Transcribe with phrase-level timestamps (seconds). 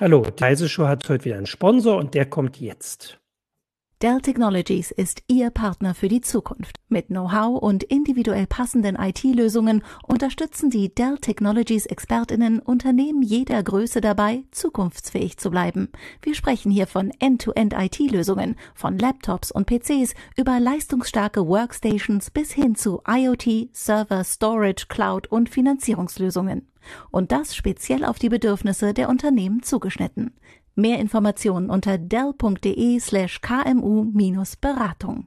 [0.00, 3.19] Hallo, die Heise hat heute wieder einen Sponsor und der kommt jetzt.
[4.02, 6.80] Dell Technologies ist Ihr Partner für die Zukunft.
[6.88, 14.44] Mit Know-how und individuell passenden IT-Lösungen unterstützen die Dell Technologies Expertinnen Unternehmen jeder Größe dabei,
[14.52, 15.90] zukunftsfähig zu bleiben.
[16.22, 22.76] Wir sprechen hier von End-to-End IT-Lösungen, von Laptops und PCs über leistungsstarke Workstations bis hin
[22.76, 26.66] zu IoT, Server, Storage, Cloud und Finanzierungslösungen.
[27.10, 30.32] Und das speziell auf die Bedürfnisse der Unternehmen zugeschnitten.
[30.80, 35.26] Mehr Informationen unter dell.de slash kmu-beratung.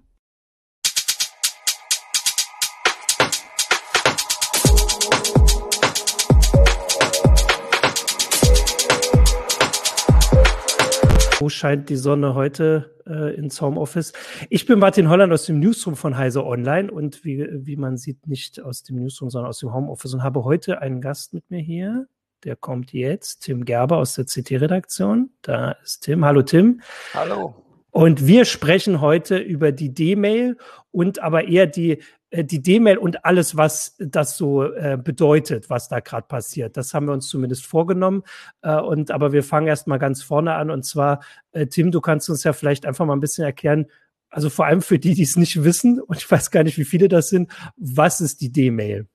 [11.40, 14.14] Wo scheint die Sonne heute äh, ins Homeoffice?
[14.50, 18.26] Ich bin Martin Holland aus dem Newsroom von Heise Online und wie, wie man sieht,
[18.26, 21.60] nicht aus dem Newsroom, sondern aus dem Homeoffice und habe heute einen Gast mit mir
[21.60, 22.08] hier.
[22.44, 25.32] Der kommt jetzt, Tim Gerber aus der CT-Redaktion.
[25.42, 26.26] Da ist Tim.
[26.26, 26.82] Hallo Tim.
[27.14, 27.56] Hallo.
[27.92, 30.58] Und wir sprechen heute über die D-Mail
[30.92, 32.00] und aber eher die
[32.32, 36.76] äh, die D-Mail und alles, was das so äh, bedeutet, was da gerade passiert.
[36.76, 38.24] Das haben wir uns zumindest vorgenommen.
[38.62, 40.72] Äh, und aber wir fangen erst mal ganz vorne an.
[40.72, 43.86] Und zwar, äh, Tim, du kannst uns ja vielleicht einfach mal ein bisschen erklären,
[44.30, 46.86] also vor allem für die, die es nicht wissen, und ich weiß gar nicht, wie
[46.86, 49.08] viele das sind, was ist die D-Mail?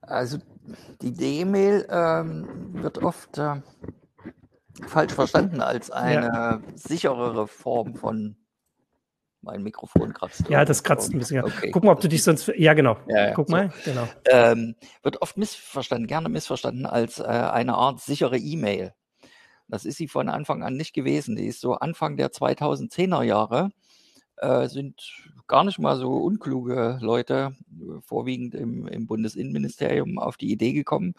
[0.00, 0.38] Also
[1.02, 2.46] die D-Mail ähm,
[2.82, 3.56] wird oft äh,
[4.86, 6.60] falsch verstanden als eine ja.
[6.74, 8.36] sicherere Form von
[9.44, 10.48] mein Mikrofon kratzt.
[10.48, 11.44] Ja, das kratzt ein bisschen.
[11.44, 11.70] Okay.
[11.70, 12.50] Guck mal, ob du dich sonst.
[12.56, 12.96] Ja, genau.
[13.06, 13.52] Ja, ja, Guck so.
[13.52, 14.08] mal, genau.
[14.26, 18.94] Ähm, wird oft missverstanden, gerne missverstanden als äh, eine Art sichere E-Mail.
[19.68, 21.36] Das ist sie von Anfang an nicht gewesen.
[21.36, 23.70] Die ist so Anfang der 2010er Jahre
[24.36, 25.00] äh, sind
[25.46, 27.54] gar nicht mal so unkluge Leute,
[28.06, 31.14] vorwiegend im, im Bundesinnenministerium, auf die Idee gekommen,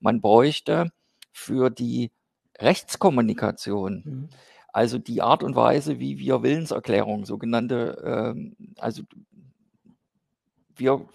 [0.00, 0.90] man bräuchte
[1.32, 2.10] für die
[2.58, 4.28] Rechtskommunikation, mhm.
[4.72, 8.02] also die Art und Weise, wie wir Willenserklärungen, sogenannte,
[8.34, 9.02] ähm, also
[10.78, 11.06] wir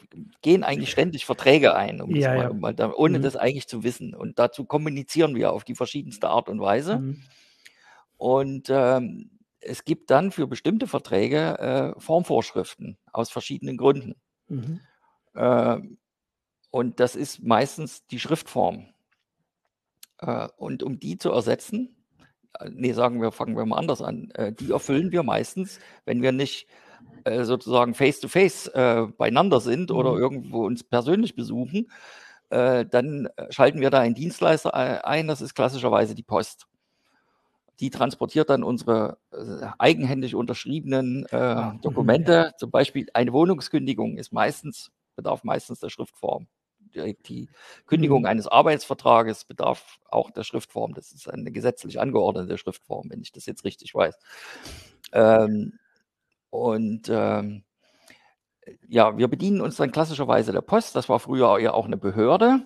[0.41, 2.93] gehen eigentlich ständig Verträge ein, um ja, mal, ja.
[2.95, 3.23] Ohne mhm.
[3.23, 4.15] das eigentlich zu wissen.
[4.15, 6.97] Und dazu kommunizieren wir auf die verschiedenste Art und Weise.
[6.97, 7.21] Mhm.
[8.17, 9.29] Und ähm,
[9.61, 11.59] es gibt dann für bestimmte Verträge
[11.95, 14.15] äh, Formvorschriften aus verschiedenen Gründen.
[14.47, 14.81] Mhm.
[15.33, 15.77] Äh,
[16.71, 18.87] und das ist meistens die Schriftform.
[20.17, 21.95] Äh, und um die zu ersetzen,
[22.59, 26.21] äh, nee, sagen wir, fangen wir mal anders an, äh, die erfüllen wir meistens, wenn
[26.21, 26.67] wir nicht
[27.23, 29.95] äh, sozusagen face-to-face -face, beieinander sind mhm.
[29.95, 31.91] oder irgendwo uns persönlich besuchen,
[32.49, 34.73] dann schalten wir da einen Dienstleister
[35.05, 36.67] ein, das ist klassischerweise die Post
[37.81, 42.53] die transportiert dann unsere äh, eigenhändig unterschriebenen äh, ah, mhm, Dokumente.
[42.57, 46.47] Zum Beispiel eine Wohnungskündigung ist meistens, bedarf meistens der Schriftform.
[46.93, 47.49] Die, die
[47.87, 48.27] Kündigung mhm.
[48.27, 50.93] eines Arbeitsvertrages bedarf auch der Schriftform.
[50.93, 54.15] Das ist eine gesetzlich angeordnete Schriftform, wenn ich das jetzt richtig weiß.
[55.13, 55.79] Ähm,
[56.51, 57.63] und ähm,
[58.87, 60.95] ja, wir bedienen uns dann klassischerweise der Post.
[60.95, 62.61] Das war früher ja auch eine Behörde.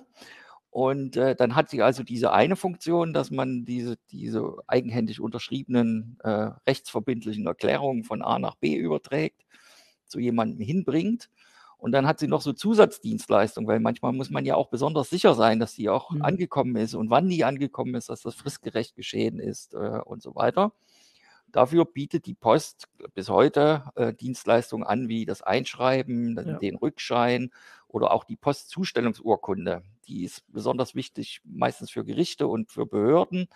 [0.75, 6.18] Und äh, dann hat sie also diese eine Funktion, dass man diese, diese eigenhändig unterschriebenen
[6.22, 9.46] äh, rechtsverbindlichen Erklärungen von A nach B überträgt,
[10.06, 11.30] zu jemandem hinbringt.
[11.78, 15.34] Und dann hat sie noch so Zusatzdienstleistungen, weil manchmal muss man ja auch besonders sicher
[15.34, 16.24] sein, dass die auch mhm.
[16.24, 20.36] angekommen ist und wann die angekommen ist, dass das fristgerecht geschehen ist äh, und so
[20.36, 20.74] weiter.
[21.53, 26.57] Dafür bietet die Post bis heute äh, Dienstleistungen an, wie das Einschreiben, ja.
[26.57, 27.52] den Rückschein
[27.88, 29.81] oder auch die Postzustellungsurkunde.
[30.07, 33.47] Die ist besonders wichtig, meistens für Gerichte und für Behörden,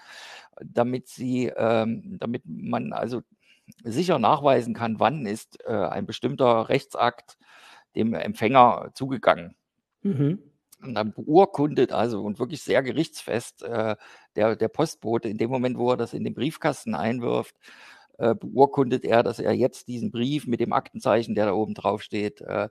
[0.63, 3.21] damit sie, ähm, damit man also
[3.83, 7.38] sicher nachweisen kann, wann ist äh, ein bestimmter Rechtsakt
[7.95, 9.55] dem Empfänger zugegangen.
[10.01, 10.39] Mhm.
[10.81, 13.95] Und dann beurkundet also und wirklich sehr gerichtsfest äh,
[14.35, 17.55] der, der Postbote in dem Moment, wo er das in den Briefkasten einwirft,
[18.17, 22.01] äh, beurkundet er, dass er jetzt diesen Brief mit dem Aktenzeichen, der da oben drauf
[22.01, 22.69] steht, äh,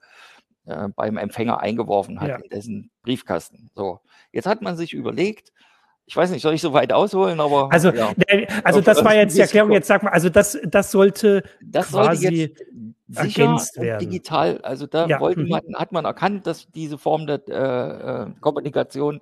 [0.68, 2.36] äh, beim Empfänger eingeworfen hat ja.
[2.36, 3.70] in dessen Briefkasten.
[3.74, 4.00] So,
[4.32, 5.52] jetzt hat man sich überlegt,
[6.08, 7.70] ich weiß nicht, soll ich so weit ausholen, aber.
[7.70, 8.12] Also, ja.
[8.64, 12.22] also das war jetzt die Erklärung, jetzt sag mal, also das, das sollte das quasi
[12.22, 12.64] sollte jetzt
[13.08, 13.98] sicher ergänzt werden.
[13.98, 15.20] digital, also da ja.
[15.20, 15.48] wollten mhm.
[15.48, 19.20] man, hat man erkannt, dass diese Form der äh, äh Kommunikation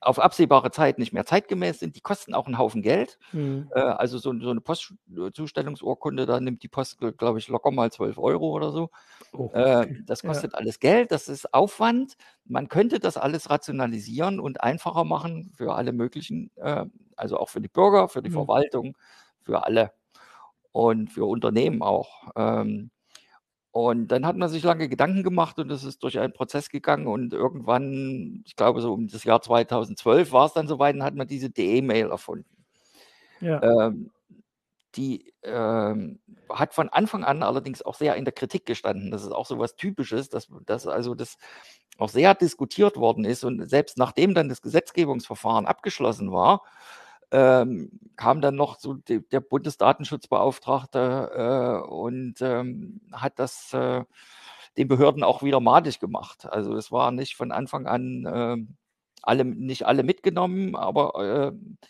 [0.00, 1.94] auf absehbare Zeit nicht mehr zeitgemäß sind.
[1.94, 3.18] Die kosten auch einen Haufen Geld.
[3.32, 3.70] Mhm.
[3.74, 8.18] Äh, also so, so, eine Postzustellungsurkunde, da nimmt die Post, glaube ich, locker mal 12
[8.18, 8.90] Euro oder so.
[9.32, 10.58] Oh, äh, das kostet ja.
[10.58, 12.14] alles Geld, das ist Aufwand.
[12.44, 16.86] Man könnte das alles rationalisieren und einfacher machen für alle möglichen, äh,
[17.16, 18.34] also auch für die Bürger, für die mhm.
[18.34, 18.96] Verwaltung,
[19.42, 19.92] für alle
[20.72, 22.30] und für Unternehmen auch.
[22.36, 22.90] Ähm,
[23.72, 27.06] Und dann hat man sich lange Gedanken gemacht und es ist durch einen Prozess gegangen
[27.06, 31.14] und irgendwann, ich glaube so um das Jahr 2012 war es dann soweit, dann hat
[31.14, 32.64] man diese DE-Mail erfunden.
[33.40, 33.62] Ja.
[33.62, 34.10] Ähm,
[34.96, 36.18] die ähm,
[36.48, 39.12] hat von Anfang an allerdings auch sehr in der Kritik gestanden.
[39.12, 41.38] Das ist auch so was Typisches, dass, dass also das
[41.98, 46.64] auch sehr diskutiert worden ist und selbst nachdem dann das Gesetzgebungsverfahren abgeschlossen war,
[47.30, 54.04] ähm, kam dann noch so die, der Bundesdatenschutzbeauftragte äh, und ähm, hat das äh,
[54.76, 56.46] den Behörden auch wieder madig gemacht.
[56.50, 58.56] Also es war nicht von Anfang an äh,
[59.22, 61.86] alle, nicht alle mitgenommen, aber äh,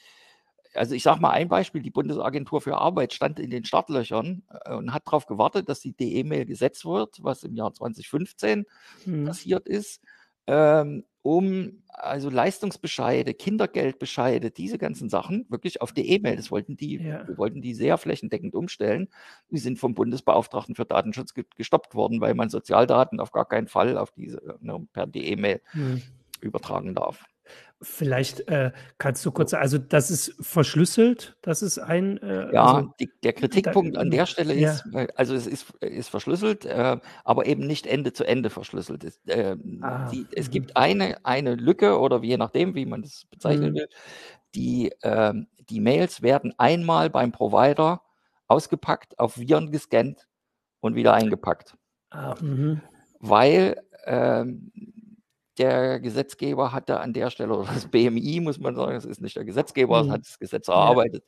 [0.75, 4.75] also ich sage mal ein Beispiel, die Bundesagentur für Arbeit stand in den Startlöchern äh,
[4.75, 8.67] und hat darauf gewartet, dass die DE-Mail gesetzt wird, was im Jahr 2015
[9.05, 9.25] mhm.
[9.25, 10.03] passiert ist,
[10.47, 17.27] ähm, um also Leistungsbescheide, Kindergeldbescheide, diese ganzen Sachen wirklich auf DE-Mail, das wollten die, ja.
[17.29, 19.09] wir wollten die sehr flächendeckend umstellen.
[19.51, 23.99] Die sind vom Bundesbeauftragten für Datenschutz gestoppt worden, weil man Sozialdaten auf gar keinen Fall
[23.99, 26.03] auf diese ne, per DE-Mail mhm.
[26.41, 27.25] übertragen darf.
[27.82, 32.19] Vielleicht äh, kannst du kurz, also das ist verschlüsselt, das ist ein.
[32.19, 34.73] Äh, ja, also, die, der Kritikpunkt da, an der Stelle ja.
[34.73, 34.85] ist,
[35.17, 39.05] also es ist, ist verschlüsselt, äh, aber eben nicht Ende zu Ende verschlüsselt.
[39.05, 43.25] Es, äh, ah, die, es gibt eine, eine Lücke oder je nachdem, wie man das
[43.31, 43.77] bezeichnen mhm.
[43.77, 43.88] will,
[44.55, 48.03] die, ähm, die Mails werden einmal beim Provider
[48.47, 50.29] ausgepackt, auf Viren gescannt
[50.81, 51.77] und wieder eingepackt.
[52.11, 52.82] Ah, mhm.
[53.21, 54.71] weil ähm,
[55.61, 59.37] der Gesetzgeber hatte an der Stelle, oder das BMI, muss man sagen, das ist nicht
[59.37, 60.12] der Gesetzgeber, das mhm.
[60.12, 61.25] hat das Gesetz erarbeitet,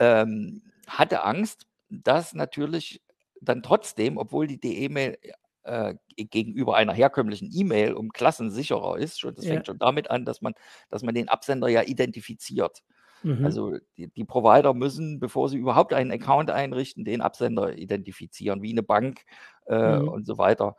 [0.00, 0.22] ja.
[0.22, 3.02] ähm, hatte Angst, dass natürlich
[3.40, 5.16] dann trotzdem, obwohl die DE-Mail
[5.62, 9.54] äh, gegenüber einer herkömmlichen E-Mail um Klassen sicherer ist, schon, das ja.
[9.54, 10.52] fängt schon damit an, dass man,
[10.90, 12.82] dass man den Absender ja identifiziert.
[13.22, 13.44] Mhm.
[13.44, 18.72] Also die, die, Provider müssen, bevor sie überhaupt einen Account einrichten, den Absender identifizieren, wie
[18.72, 19.22] eine Bank
[19.66, 20.08] äh, mhm.
[20.08, 20.76] und so weiter.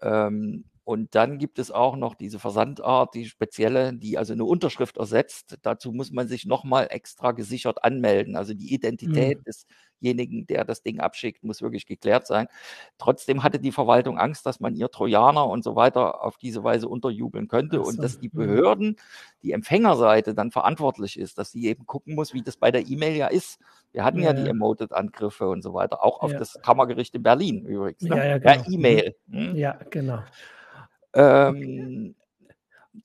[0.00, 4.96] Ähm, und dann gibt es auch noch diese Versandart, die spezielle, die also eine Unterschrift
[4.96, 5.58] ersetzt.
[5.62, 8.34] Dazu muss man sich nochmal extra gesichert anmelden.
[8.34, 9.44] Also die Identität mhm.
[9.44, 12.48] desjenigen, der das Ding abschickt, muss wirklich geklärt sein.
[12.98, 16.88] Trotzdem hatte die Verwaltung Angst, dass man ihr Trojaner und so weiter auf diese Weise
[16.88, 17.84] unterjubeln könnte so.
[17.84, 18.38] und dass die mhm.
[18.38, 18.96] Behörden,
[19.44, 23.14] die Empfängerseite dann verantwortlich ist, dass sie eben gucken muss, wie das bei der E-Mail
[23.14, 23.60] ja ist.
[23.92, 26.40] Wir hatten ja, ja die Emoted-Angriffe und so weiter, auch auf ja.
[26.40, 28.02] das Kammergericht in Berlin übrigens.
[28.02, 28.16] Ne?
[28.16, 28.64] Ja, ja, genau.
[28.68, 29.14] E-Mail.
[29.30, 29.54] Hm?
[29.54, 30.18] Ja, genau.
[31.14, 32.14] Ähm,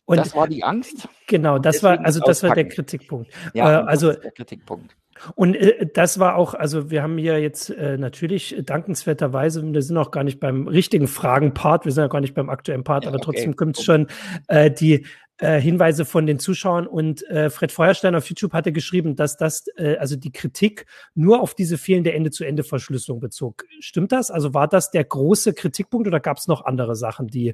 [0.06, 1.08] und das war die Angst.
[1.28, 2.50] Genau, das war also das auspacken.
[2.50, 3.32] war der Kritikpunkt.
[3.54, 4.96] Ja, äh, also der Kritikpunkt.
[5.36, 9.98] Und äh, das war auch, also wir haben hier jetzt äh, natürlich dankenswerterweise, wir sind
[9.98, 13.10] auch gar nicht beim richtigen Fragen-Part, wir sind ja gar nicht beim aktuellen Part, ja,
[13.10, 13.26] aber okay.
[13.26, 14.08] trotzdem kommt es schon
[14.48, 15.06] äh, die
[15.40, 19.66] äh, Hinweise von den Zuschauern und äh, Fred Feuerstein auf YouTube hatte geschrieben, dass das,
[20.00, 23.66] also die Kritik nur auf diese fehlende Ende-zu-Ende-Verschlüsselung bezog.
[23.80, 24.32] Stimmt das?
[24.32, 27.54] Also war das der große Kritikpunkt oder gab es noch andere Sachen, die,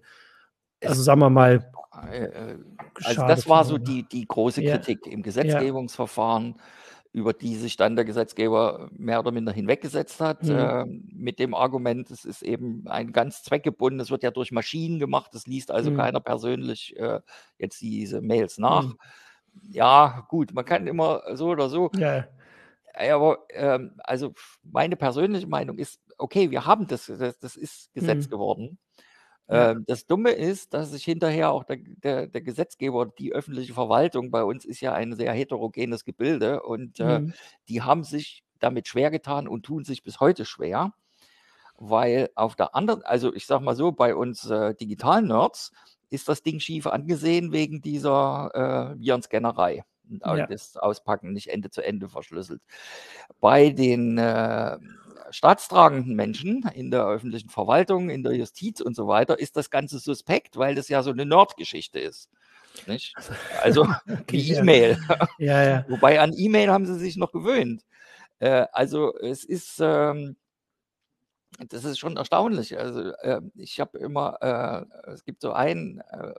[0.86, 1.72] also sagen wir mal,
[2.12, 2.58] äh, äh,
[3.04, 5.12] also das war so die, die große Kritik ja.
[5.12, 6.56] im Gesetzgebungsverfahren.
[7.16, 10.58] Über die sich dann der Gesetzgeber mehr oder minder hinweggesetzt hat, mhm.
[10.58, 14.98] äh, mit dem Argument, es ist eben ein ganz zweckgebunden, es wird ja durch Maschinen
[14.98, 15.98] gemacht, es liest also mhm.
[15.98, 17.20] keiner persönlich äh,
[17.60, 18.86] jetzt diese Mails nach.
[18.86, 18.98] Mhm.
[19.70, 21.92] Ja, gut, man kann immer so oder so.
[21.96, 22.26] Ja.
[22.96, 24.34] Aber ähm, also
[24.64, 28.32] meine persönliche Meinung ist, okay, wir haben das, das, das ist Gesetz mhm.
[28.32, 28.78] geworden.
[29.50, 29.72] Ja.
[29.72, 34.32] Ähm, das Dumme ist, dass sich hinterher auch der, der, der, Gesetzgeber, die öffentliche Verwaltung
[34.32, 37.34] bei uns ist ja ein sehr heterogenes Gebilde und äh, mhm.
[37.68, 40.94] die haben sich damit schwer getan und tun sich bis heute schwer,
[41.78, 45.74] weil auf der anderen, also ich sag mal so, bei uns äh, digitalen Nerds
[46.10, 49.84] ist das Ding schief angesehen wegen dieser äh, Virenscannerei.
[50.10, 50.48] Ja.
[50.48, 52.62] Das Auspacken nicht Ende zu Ende verschlüsselt.
[53.40, 54.78] Bei den äh,
[55.32, 60.00] staatstragenden Menschen in der öffentlichen Verwaltung, in der Justiz und so weiter, ist das Ganze
[60.00, 62.30] suspekt, weil das ja so eine Nordgeschichte ist.
[62.88, 63.16] Nicht?
[63.62, 63.88] Also
[64.28, 64.98] wie E-Mail.
[65.38, 65.86] Ja, ja.
[65.88, 67.84] Wobei an E-Mail haben sie sich noch gewöhnt.
[68.40, 70.36] Äh, also es ist, ähm,
[71.70, 72.78] das ist schon erstaunlich.
[72.78, 76.34] Also äh, ich habe immer, äh, es gibt so ein, äh,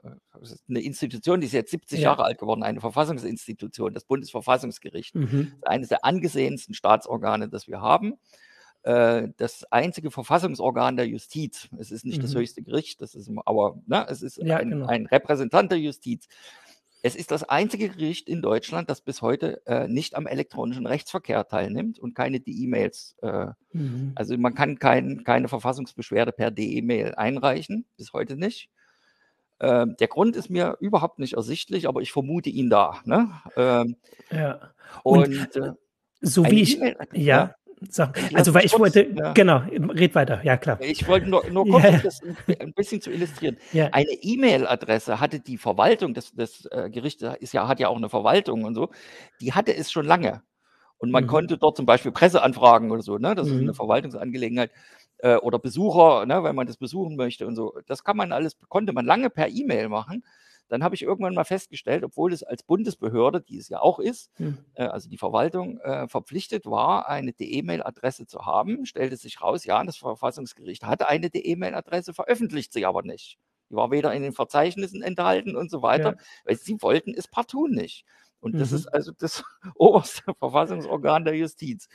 [0.69, 2.11] eine Institution, die ist jetzt 70 ja.
[2.11, 5.15] Jahre alt geworden, eine Verfassungsinstitution, das Bundesverfassungsgericht.
[5.15, 5.53] Mhm.
[5.63, 8.15] eines der angesehensten Staatsorgane, das wir haben.
[8.85, 11.69] Äh, das einzige Verfassungsorgan der Justiz.
[11.79, 12.21] Es ist nicht mhm.
[12.21, 14.85] das höchste Gericht, das ist aber ne, es ist ja, ein, genau.
[14.85, 16.27] ein, Repräsentant der Justiz.
[17.05, 21.47] Es ist das einzige Gericht in Deutschland, das bis heute äh, nicht am elektronischen Rechtsverkehr
[21.47, 23.15] teilnimmt und keine E-Mails.
[23.21, 24.13] Äh, mhm.
[24.15, 28.71] Also man kann kein, keine Verfassungsbeschwerde per D-E-Mail einreichen, bis heute nicht.
[29.59, 32.99] Ähm, der Grund ist mir überhaupt nicht ersichtlich, aber ich vermute ihn da.
[33.05, 33.29] Ne?
[33.55, 33.97] Ähm,
[34.31, 34.71] ja.
[35.03, 35.73] Und, und äh,
[36.21, 36.81] so wie ich,
[37.13, 37.53] ja,
[37.89, 39.33] Sag, also weil ich wollte, ja.
[39.33, 40.79] genau, red weiter, ja klar.
[40.81, 41.97] Ich wollte nur, nur kurz, ja.
[41.99, 42.21] das
[42.59, 43.57] ein bisschen zu illustrieren.
[43.73, 43.89] Ja.
[43.91, 48.09] Eine E-Mail-Adresse hatte die Verwaltung, das, das äh, Gericht ist ja, hat ja auch eine
[48.09, 48.89] Verwaltung und so,
[49.41, 50.41] die hatte es schon lange.
[50.97, 51.27] Und man mhm.
[51.27, 53.35] konnte dort zum Beispiel Presseanfragen oder so, ne?
[53.35, 53.55] das mhm.
[53.55, 54.71] ist eine Verwaltungsangelegenheit,
[55.19, 56.43] äh, oder Besucher, ne?
[56.43, 57.77] wenn man das besuchen möchte und so.
[57.87, 60.23] Das kann man alles, konnte man lange per E-Mail machen.
[60.67, 64.31] Dann habe ich irgendwann mal festgestellt, obwohl es als Bundesbehörde, die es ja auch ist,
[64.35, 64.57] hm.
[64.73, 69.83] äh, also die Verwaltung äh, verpflichtet war, eine E-Mail-Adresse zu haben, stellte sich raus, ja,
[69.83, 73.37] das Verfassungsgericht hatte eine E-Mail-Adresse, veröffentlicht sie aber nicht.
[73.69, 76.23] Die war weder in den Verzeichnissen enthalten und so weiter, ja.
[76.45, 78.05] weil sie wollten es partout nicht.
[78.39, 78.77] Und das mhm.
[78.77, 79.43] ist also das
[79.75, 81.87] oberste Verfassungsorgan der Justiz.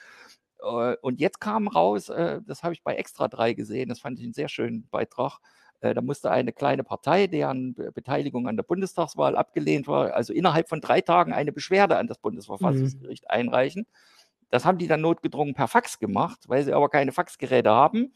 [0.62, 4.18] Äh, und jetzt kam raus, äh, das habe ich bei Extra 3 gesehen, das fand
[4.18, 5.38] ich einen sehr schönen Beitrag,
[5.80, 10.80] da musste eine kleine Partei, deren Beteiligung an der Bundestagswahl abgelehnt war, also innerhalb von
[10.80, 13.30] drei Tagen eine Beschwerde an das Bundesverfassungsgericht mhm.
[13.30, 13.87] einreichen.
[14.50, 18.12] Das haben die dann notgedrungen per Fax gemacht, weil sie aber keine Faxgeräte haben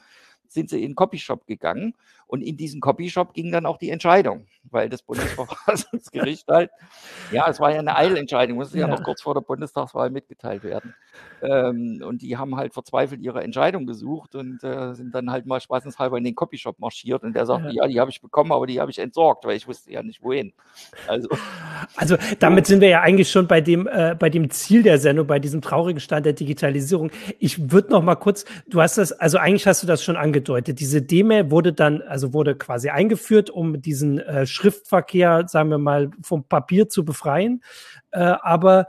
[0.48, 1.94] sind sie in den Copyshop gegangen
[2.26, 6.70] und in diesen Copyshop ging dann auch die Entscheidung, weil das Bundesverfassungsgericht halt,
[7.30, 8.86] ja, es war ja eine Eilentscheidung, musste ja.
[8.86, 10.94] ja noch kurz vor der Bundestagswahl mitgeteilt werden.
[11.42, 15.60] Ähm, und die haben halt verzweifelt ihre Entscheidung gesucht und äh, sind dann halt mal
[15.60, 18.66] spaßenshalber in den Copyshop marschiert und der sagte, ja, ja die habe ich bekommen, aber
[18.66, 20.52] die habe ich entsorgt, weil ich wusste ja nicht wohin.
[21.06, 21.28] Also,
[21.96, 25.26] also damit sind wir ja eigentlich schon bei dem, äh, bei dem Ziel der Sendung,
[25.26, 27.10] bei diesem traurigen Stand der Digitalisierung.
[27.38, 30.80] Ich würde noch mal kurz, du hast das, also eigentlich hast du das schon angedeutet.
[30.80, 36.12] Diese D-Mail wurde dann, also wurde quasi eingeführt, um diesen äh, Schriftverkehr, sagen wir mal,
[36.22, 37.60] vom Papier zu befreien.
[38.12, 38.86] Äh, aber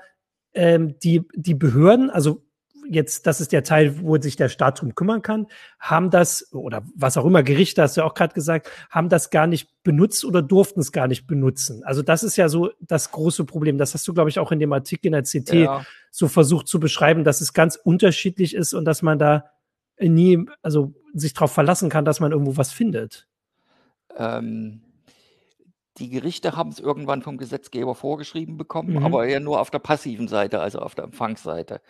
[0.53, 2.43] ähm, die, die Behörden, also
[2.87, 5.47] jetzt, das ist der Teil, wo sich der Staat drum kümmern kann,
[5.79, 9.31] haben das, oder was auch immer, Gerichte, hast du ja auch gerade gesagt, haben das
[9.31, 11.83] gar nicht benutzt oder durften es gar nicht benutzen.
[11.83, 13.79] Also das ist ja so das große Problem.
[13.79, 15.83] Das hast du, glaube ich, auch in dem Artikel in der CT ja.
[16.11, 19.45] so versucht zu beschreiben, dass es ganz unterschiedlich ist und dass man da
[19.99, 23.27] nie, also sich darauf verlassen kann, dass man irgendwo was findet.
[24.17, 24.81] Ähm,
[25.97, 29.05] die Gerichte haben es irgendwann vom Gesetzgeber vorgeschrieben bekommen, mhm.
[29.05, 31.81] aber eher nur auf der passiven Seite, also auf der Empfangsseite.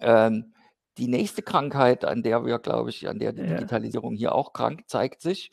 [0.00, 0.52] Ähm,
[0.98, 3.54] die nächste Krankheit, an der wir, glaube ich, an der die ja.
[3.54, 5.50] Digitalisierung hier auch krank zeigt sich,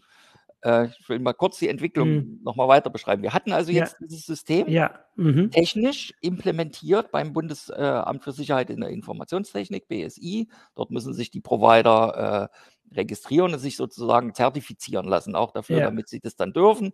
[0.61, 2.39] äh, ich will mal kurz die Entwicklung mhm.
[2.43, 3.23] nochmal weiter beschreiben.
[3.23, 4.07] Wir hatten also jetzt ja.
[4.07, 4.99] dieses System ja.
[5.15, 5.51] mhm.
[5.51, 10.49] technisch implementiert beim Bundesamt für Sicherheit in der Informationstechnik, BSI.
[10.75, 12.57] Dort müssen sich die Provider äh,
[12.96, 15.86] registrieren und sich sozusagen zertifizieren lassen, auch dafür, ja.
[15.86, 16.94] damit sie das dann dürfen.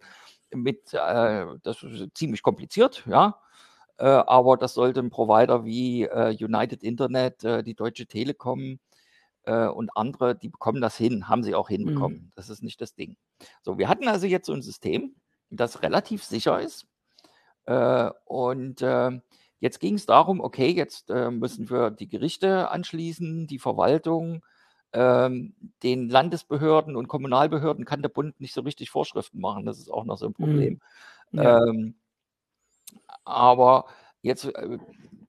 [0.53, 3.39] Mit, äh, das ist ziemlich kompliziert, ja.
[3.97, 8.79] Äh, aber das sollte ein Provider wie äh, United Internet, äh, die Deutsche Telekom,
[9.43, 12.17] äh, und andere, die bekommen das hin, haben sie auch hinbekommen.
[12.17, 12.31] Mhm.
[12.35, 13.17] Das ist nicht das Ding.
[13.61, 15.15] So, wir hatten also jetzt so ein System,
[15.49, 16.87] das relativ sicher ist.
[17.65, 18.81] Äh, und
[19.59, 24.43] jetzt ging es darum, okay, jetzt müssen wir die Gerichte anschließen, die Verwaltung,
[24.93, 29.65] ähm, den Landesbehörden und Kommunalbehörden kann der Bund nicht so richtig Vorschriften machen.
[29.65, 30.79] Das ist auch noch so ein Problem.
[31.31, 31.39] Mhm.
[31.39, 31.65] Ja.
[31.65, 31.95] Ähm,
[33.25, 33.85] aber
[34.21, 34.77] jetzt äh,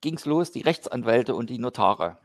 [0.00, 2.18] ging es los, die Rechtsanwälte und die Notare.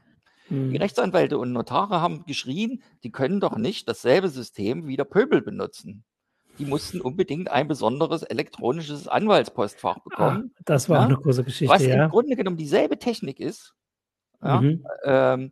[0.50, 0.76] Die mhm.
[0.76, 6.04] Rechtsanwälte und Notare haben geschrien, die können doch nicht dasselbe System wie der Pöbel benutzen.
[6.58, 10.52] Die mussten unbedingt ein besonderes elektronisches Anwaltspostfach ah, bekommen.
[10.56, 11.74] Ah, das war ja, eine große Geschichte.
[11.74, 12.06] Was ja.
[12.06, 13.76] im Grunde genommen dieselbe Technik ist,
[14.42, 14.86] ja, mhm.
[15.06, 15.52] ähm,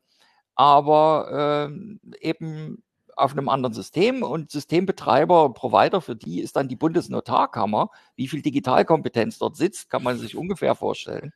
[0.58, 2.84] aber ähm, eben
[3.16, 7.90] auf einem anderen System und Systembetreiber, Provider für die ist dann die Bundesnotarkammer.
[8.16, 11.34] Wie viel Digitalkompetenz dort sitzt, kann man sich ungefähr vorstellen.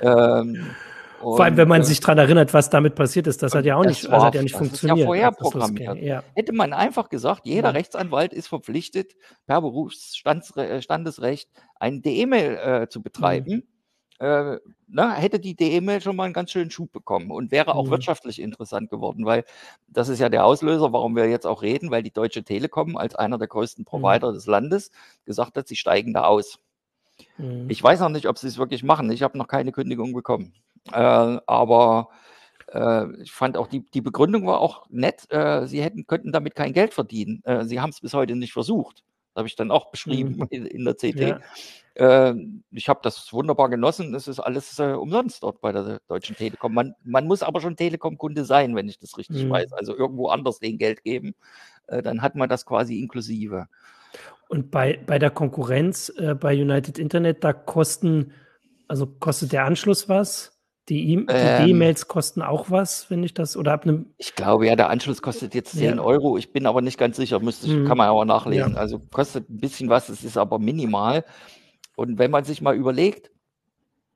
[0.00, 0.70] Ähm,
[1.20, 3.76] Vor allem, wenn man äh, sich daran erinnert, was damit passiert ist, das hat ja
[3.76, 4.98] auch nicht, war, hat ja nicht funktioniert.
[4.98, 5.98] Ist ja vorher programmiert.
[5.98, 6.22] Ja.
[6.34, 7.74] Hätte man einfach gesagt, jeder ja.
[7.74, 9.14] Rechtsanwalt ist verpflichtet,
[9.46, 13.56] per Berufsstandesrecht ein D-E-Mail äh, zu betreiben.
[13.56, 13.62] Mhm.
[14.20, 17.86] Äh, na, hätte die D-E-Mail schon mal einen ganz schönen Schub bekommen und wäre auch
[17.86, 17.90] mhm.
[17.90, 19.44] wirtschaftlich interessant geworden, weil
[19.88, 23.16] das ist ja der Auslöser, warum wir jetzt auch reden, weil die Deutsche Telekom als
[23.16, 23.86] einer der größten mhm.
[23.86, 24.34] Provider mhm.
[24.34, 24.90] des Landes
[25.24, 26.60] gesagt hat, sie steigen da aus.
[27.38, 27.66] Mhm.
[27.68, 29.10] Ich weiß noch nicht, ob sie es wirklich machen.
[29.10, 30.52] Ich habe noch keine Kündigung bekommen.
[30.92, 32.10] Äh, aber
[32.72, 35.30] äh, ich fand auch die, die Begründung war auch nett.
[35.30, 37.42] Äh, sie hätten, könnten damit kein Geld verdienen.
[37.44, 39.02] Äh, sie haben es bis heute nicht versucht.
[39.34, 40.46] Das habe ich dann auch beschrieben mhm.
[40.50, 41.20] in, in, der CT.
[41.20, 41.40] Ja.
[41.96, 44.14] Ähm, ich habe das wunderbar genossen.
[44.14, 46.72] Es ist alles äh, umsonst dort bei der Deutschen Telekom.
[46.72, 49.50] Man, man muss aber schon Telekom-Kunde sein, wenn ich das richtig mhm.
[49.50, 49.72] weiß.
[49.72, 51.34] Also irgendwo anders den Geld geben.
[51.88, 53.66] Äh, dann hat man das quasi inklusive.
[54.48, 58.32] Und bei, bei der Konkurrenz äh, bei United Internet, da kosten,
[58.86, 60.53] also kostet der Anschluss was?
[60.88, 61.14] Die.
[61.14, 64.14] E-Mails ähm, kosten auch was, wenn ich das, oder ab einem.
[64.18, 66.02] Ich glaube, ja, der Anschluss kostet jetzt 10 ja.
[66.02, 66.36] Euro.
[66.36, 67.86] Ich bin aber nicht ganz sicher, müsste ich, hm.
[67.86, 68.74] kann man aber nachlesen.
[68.74, 68.78] Ja.
[68.78, 71.24] Also kostet ein bisschen was, es ist aber minimal.
[71.96, 73.30] Und wenn man sich mal überlegt,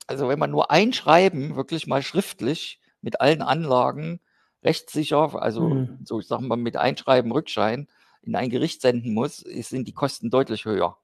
[0.07, 4.21] also wenn man nur ein Schreiben wirklich mal schriftlich mit allen Anlagen
[4.63, 5.99] rechtssicher, also mhm.
[6.05, 7.89] so ich sag mal mit Einschreiben, Rückschein
[8.23, 10.99] in ein Gericht senden muss, sind die Kosten deutlich höher.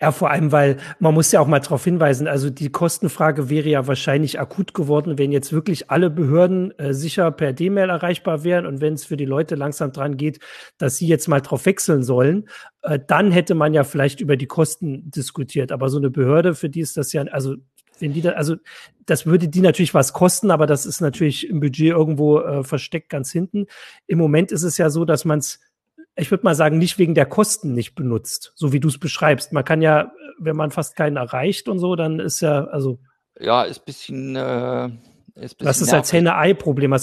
[0.00, 3.68] Ja, vor allem, weil man muss ja auch mal darauf hinweisen, also die Kostenfrage wäre
[3.68, 8.66] ja wahrscheinlich akut geworden, wenn jetzt wirklich alle Behörden äh, sicher per D-Mail erreichbar wären
[8.66, 10.40] und wenn es für die Leute langsam dran geht,
[10.76, 12.48] dass sie jetzt mal drauf wechseln sollen,
[12.82, 15.72] äh, dann hätte man ja vielleicht über die Kosten diskutiert.
[15.72, 17.56] Aber so eine Behörde, für die ist das ja, also
[17.98, 18.56] wenn die da, also
[19.06, 23.08] das würde die natürlich was kosten, aber das ist natürlich im Budget irgendwo äh, versteckt
[23.08, 23.66] ganz hinten.
[24.06, 25.60] Im Moment ist es ja so, dass man es
[26.16, 29.52] ich würde mal sagen, nicht wegen der Kosten nicht benutzt, so wie du es beschreibst.
[29.52, 32.98] Man kann ja, wenn man fast keinen erreicht und so, dann ist ja, also.
[33.38, 34.34] Ja, ist bisschen.
[34.34, 34.86] Äh,
[35.34, 36.94] ist bisschen das ist als Henne-Ei-Problem.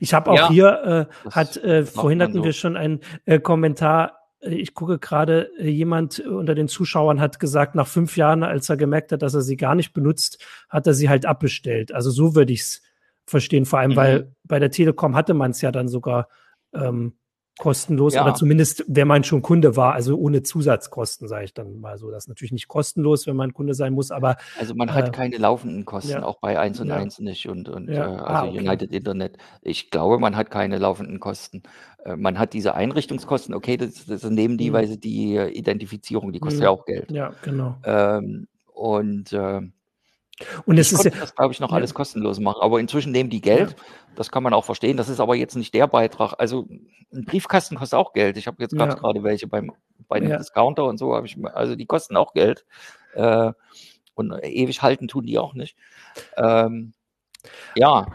[0.00, 2.44] Ich habe auch ja, hier, äh, hat, äh, vorhin hatten so.
[2.44, 7.74] wir schon einen äh, Kommentar, ich gucke gerade, äh, jemand unter den Zuschauern hat gesagt,
[7.74, 10.94] nach fünf Jahren, als er gemerkt hat, dass er sie gar nicht benutzt, hat er
[10.94, 11.92] sie halt abbestellt.
[11.92, 12.82] Also so würde ich es
[13.26, 13.96] verstehen, vor allem, mhm.
[13.96, 16.28] weil bei der Telekom hatte man es ja dann sogar
[16.74, 17.14] ähm,
[17.58, 18.22] kostenlos ja.
[18.24, 22.10] oder zumindest, wenn man schon Kunde war, also ohne Zusatzkosten, sage ich dann mal so.
[22.10, 24.36] Das ist natürlich nicht kostenlos, wenn man Kunde sein muss, aber.
[24.58, 26.24] Also man hat äh, keine laufenden Kosten, ja.
[26.24, 26.96] auch bei 1 und ja.
[26.96, 28.58] 1 nicht und, und äh, also ah, okay.
[28.58, 29.38] United Internet.
[29.62, 31.62] Ich glaube, man hat keine laufenden Kosten.
[32.04, 34.74] Äh, man hat diese Einrichtungskosten, okay, das, das nehmen die, mhm.
[34.74, 36.64] weil sie die Identifizierung, die kostet mhm.
[36.64, 37.10] ja auch Geld.
[37.12, 37.76] Ja, genau.
[37.84, 39.60] Ähm, und äh,
[40.66, 41.76] und es ist ja, das, glaube ich, noch ja.
[41.76, 42.60] alles kostenlos machen.
[42.60, 43.70] Aber inzwischen nehmen die Geld.
[43.70, 43.76] Ja.
[44.16, 44.96] Das kann man auch verstehen.
[44.96, 46.34] Das ist aber jetzt nicht der Beitrag.
[46.38, 46.66] Also
[47.12, 48.36] ein Briefkasten kostet auch Geld.
[48.36, 48.86] Ich habe jetzt ja.
[48.86, 49.72] gerade welche beim,
[50.08, 51.16] bei einem Discounter und so.
[51.24, 52.64] Ich, also die kosten auch Geld.
[53.14, 53.52] Äh,
[54.14, 55.76] und ewig halten tun die auch nicht.
[56.36, 56.92] Ähm,
[57.74, 58.06] ja.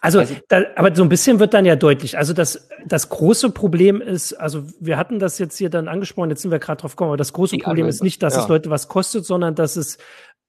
[0.00, 2.16] Also, also da, aber so ein bisschen wird dann ja deutlich.
[2.16, 6.42] Also das, das große Problem ist, also wir hatten das jetzt hier dann angesprochen, jetzt
[6.42, 7.88] sind wir gerade drauf gekommen, aber das große Problem Anwendung.
[7.88, 9.98] ist nicht, dass es Leute was kostet, sondern dass es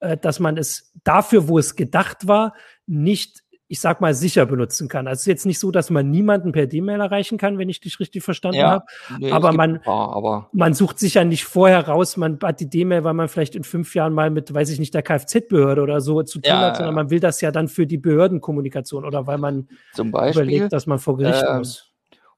[0.04, 2.54] äh, dass man es dafür, wo es gedacht war,
[2.86, 3.44] nicht
[3.74, 5.08] ich sag mal, sicher benutzen kann.
[5.08, 7.80] Also es ist jetzt nicht so, dass man niemanden per D-Mail erreichen kann, wenn ich
[7.80, 8.86] dich richtig verstanden ja, habe.
[9.18, 12.70] Nee, aber man, paar, aber man sucht sich ja nicht vorher raus, man hat die
[12.70, 16.02] D-Mail, weil man vielleicht in fünf Jahren mal mit, weiß ich nicht, der Kfz-Behörde oder
[16.02, 19.26] so zu tun ja, hat, sondern man will das ja dann für die Behördenkommunikation oder
[19.26, 21.92] weil man Zum Beispiel, überlegt, dass man vor Gericht äh, muss.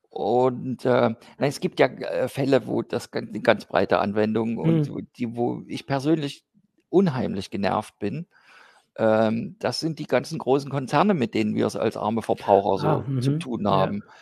[0.08, 4.88] Und äh, es gibt ja äh, Fälle, wo das ganz, eine ganz breite Anwendung und
[4.88, 5.08] hm.
[5.18, 6.46] die, wo ich persönlich
[6.96, 8.28] unheimlich genervt bin,
[8.98, 12.88] ähm, das sind die ganzen großen Konzerne, mit denen wir es als arme Verbraucher so
[12.88, 13.40] ah, zu mhm.
[13.40, 14.04] tun haben.
[14.06, 14.14] Ja.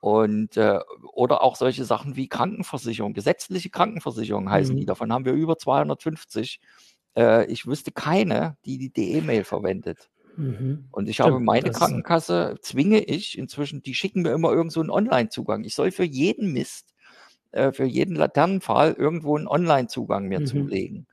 [0.00, 0.78] Und äh,
[1.12, 4.82] oder auch solche Sachen wie Krankenversicherung, gesetzliche Krankenversicherung heißen die.
[4.82, 4.86] Mhm.
[4.86, 6.60] Davon haben wir über 250.
[7.16, 10.08] Äh, ich wüsste keine, die die E-Mail verwendet.
[10.36, 10.86] Mhm.
[10.90, 14.90] Und ich habe meine Krankenkasse, zwinge ich inzwischen, die schicken mir immer irgend so einen
[14.90, 15.64] Online-Zugang.
[15.64, 16.94] Ich soll für jeden Mist,
[17.50, 20.46] äh, für jeden Laternenpfahl irgendwo einen Online-Zugang mir mhm.
[20.46, 21.06] zulegen.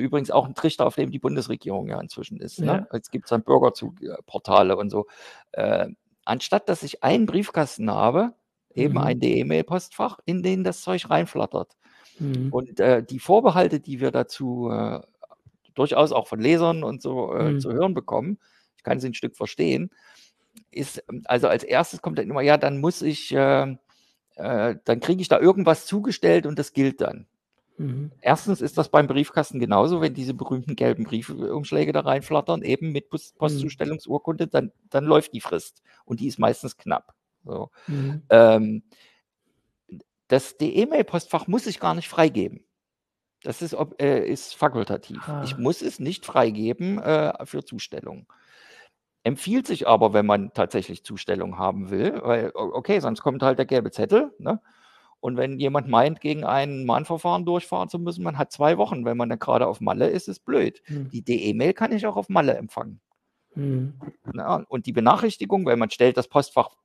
[0.00, 2.60] Übrigens auch ein Trichter, auf dem die Bundesregierung ja inzwischen ist.
[2.60, 2.66] Ne?
[2.66, 2.76] Ja.
[2.78, 2.88] Ne?
[2.92, 5.06] Jetzt gibt es dann Bürgerzugportale und so.
[5.52, 5.88] Äh,
[6.24, 8.34] anstatt dass ich einen Briefkasten habe,
[8.74, 9.00] eben mhm.
[9.00, 11.76] ein E-Mail-Postfach, in den das Zeug reinflattert.
[12.18, 12.52] Mhm.
[12.52, 15.00] Und äh, die Vorbehalte, die wir dazu äh,
[15.74, 17.60] durchaus auch von Lesern und so äh, mhm.
[17.60, 18.38] zu hören bekommen,
[18.76, 19.90] ich kann sie ein Stück verstehen,
[20.70, 23.76] ist, also als erstes kommt dann immer, ja, dann muss ich, äh,
[24.36, 27.26] äh, dann kriege ich da irgendwas zugestellt und das gilt dann.
[27.76, 28.12] Mhm.
[28.20, 33.10] Erstens ist das beim Briefkasten genauso, wenn diese berühmten gelben Briefumschläge da reinflattern, eben mit
[33.10, 33.38] Post mhm.
[33.38, 37.14] Postzustellungsurkunde, dann, dann läuft die Frist und die ist meistens knapp.
[37.44, 37.70] So.
[37.86, 38.22] Mhm.
[38.30, 38.82] Ähm,
[40.28, 42.64] das E-Mail-Postfach muss ich gar nicht freigeben.
[43.42, 45.28] Das ist, äh, ist fakultativ.
[45.28, 45.42] Ah.
[45.44, 48.26] Ich muss es nicht freigeben äh, für Zustellung.
[49.22, 53.66] Empfiehlt sich aber, wenn man tatsächlich Zustellung haben will, weil, okay, sonst kommt halt der
[53.66, 54.60] gelbe Zettel, ne?
[55.24, 59.06] Und wenn jemand meint, gegen ein Mahnverfahren durchfahren zu müssen, man hat zwei Wochen.
[59.06, 60.82] Wenn man dann gerade auf Malle ist, ist blöd.
[60.84, 61.08] Hm.
[61.08, 63.00] Die DE-Mail kann ich auch auf Malle empfangen.
[63.54, 63.94] Hm.
[64.34, 66.76] Na, und die Benachrichtigung, wenn man stellt das Postfach,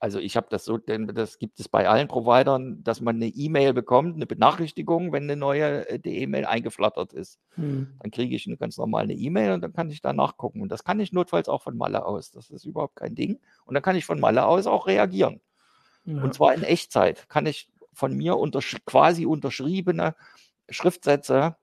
[0.00, 3.26] also ich habe das so, denn das gibt es bei allen Providern, dass man eine
[3.26, 7.38] E-Mail bekommt, eine Benachrichtigung, wenn eine neue äh, DE-Mail eingeflattert ist.
[7.56, 7.88] Hm.
[8.00, 10.62] Dann kriege ich eine ganz normale E-Mail und dann kann ich da nachgucken.
[10.62, 12.30] Und das kann ich notfalls auch von Malle aus.
[12.30, 13.38] Das ist überhaupt kein Ding.
[13.66, 15.42] Und dann kann ich von Malle aus auch reagieren.
[16.06, 16.22] Ja.
[16.22, 20.14] Und zwar in Echtzeit kann ich von mir untersch quasi unterschriebene
[20.68, 21.56] Schriftsätze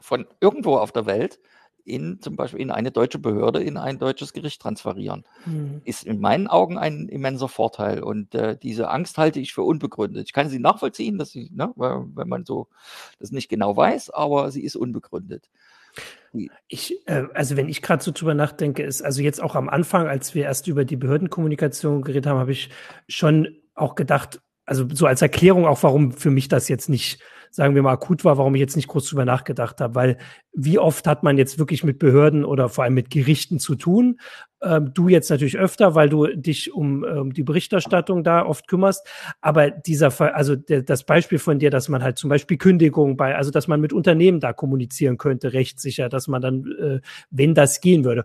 [0.00, 1.40] von irgendwo auf der Welt
[1.84, 5.24] in zum Beispiel in eine deutsche Behörde, in ein deutsches Gericht transferieren.
[5.46, 5.80] Mhm.
[5.84, 8.02] Ist in meinen Augen ein immenser Vorteil.
[8.02, 10.26] Und äh, diese Angst halte ich für unbegründet.
[10.26, 12.68] Ich kann sie nachvollziehen, dass sie, ne, wenn man so
[13.18, 15.50] das nicht genau weiß, aber sie ist unbegründet.
[16.68, 20.06] Ich, äh, also wenn ich gerade so drüber nachdenke, ist also jetzt auch am Anfang,
[20.06, 22.70] als wir erst über die Behördenkommunikation geredet haben, habe ich
[23.08, 27.74] schon auch gedacht, also so als Erklärung auch, warum für mich das jetzt nicht sagen
[27.74, 30.18] wir mal, akut war, warum ich jetzt nicht groß drüber nachgedacht habe, weil
[30.52, 34.20] wie oft hat man jetzt wirklich mit Behörden oder vor allem mit Gerichten zu tun?
[34.62, 39.06] Ähm, du jetzt natürlich öfter, weil du dich um ähm, die Berichterstattung da oft kümmerst.
[39.40, 43.16] Aber dieser Fall, also der, das Beispiel von dir, dass man halt zum Beispiel Kündigung
[43.16, 47.54] bei, also dass man mit Unternehmen da kommunizieren könnte, rechtssicher, dass man dann, äh, wenn
[47.54, 48.24] das gehen würde,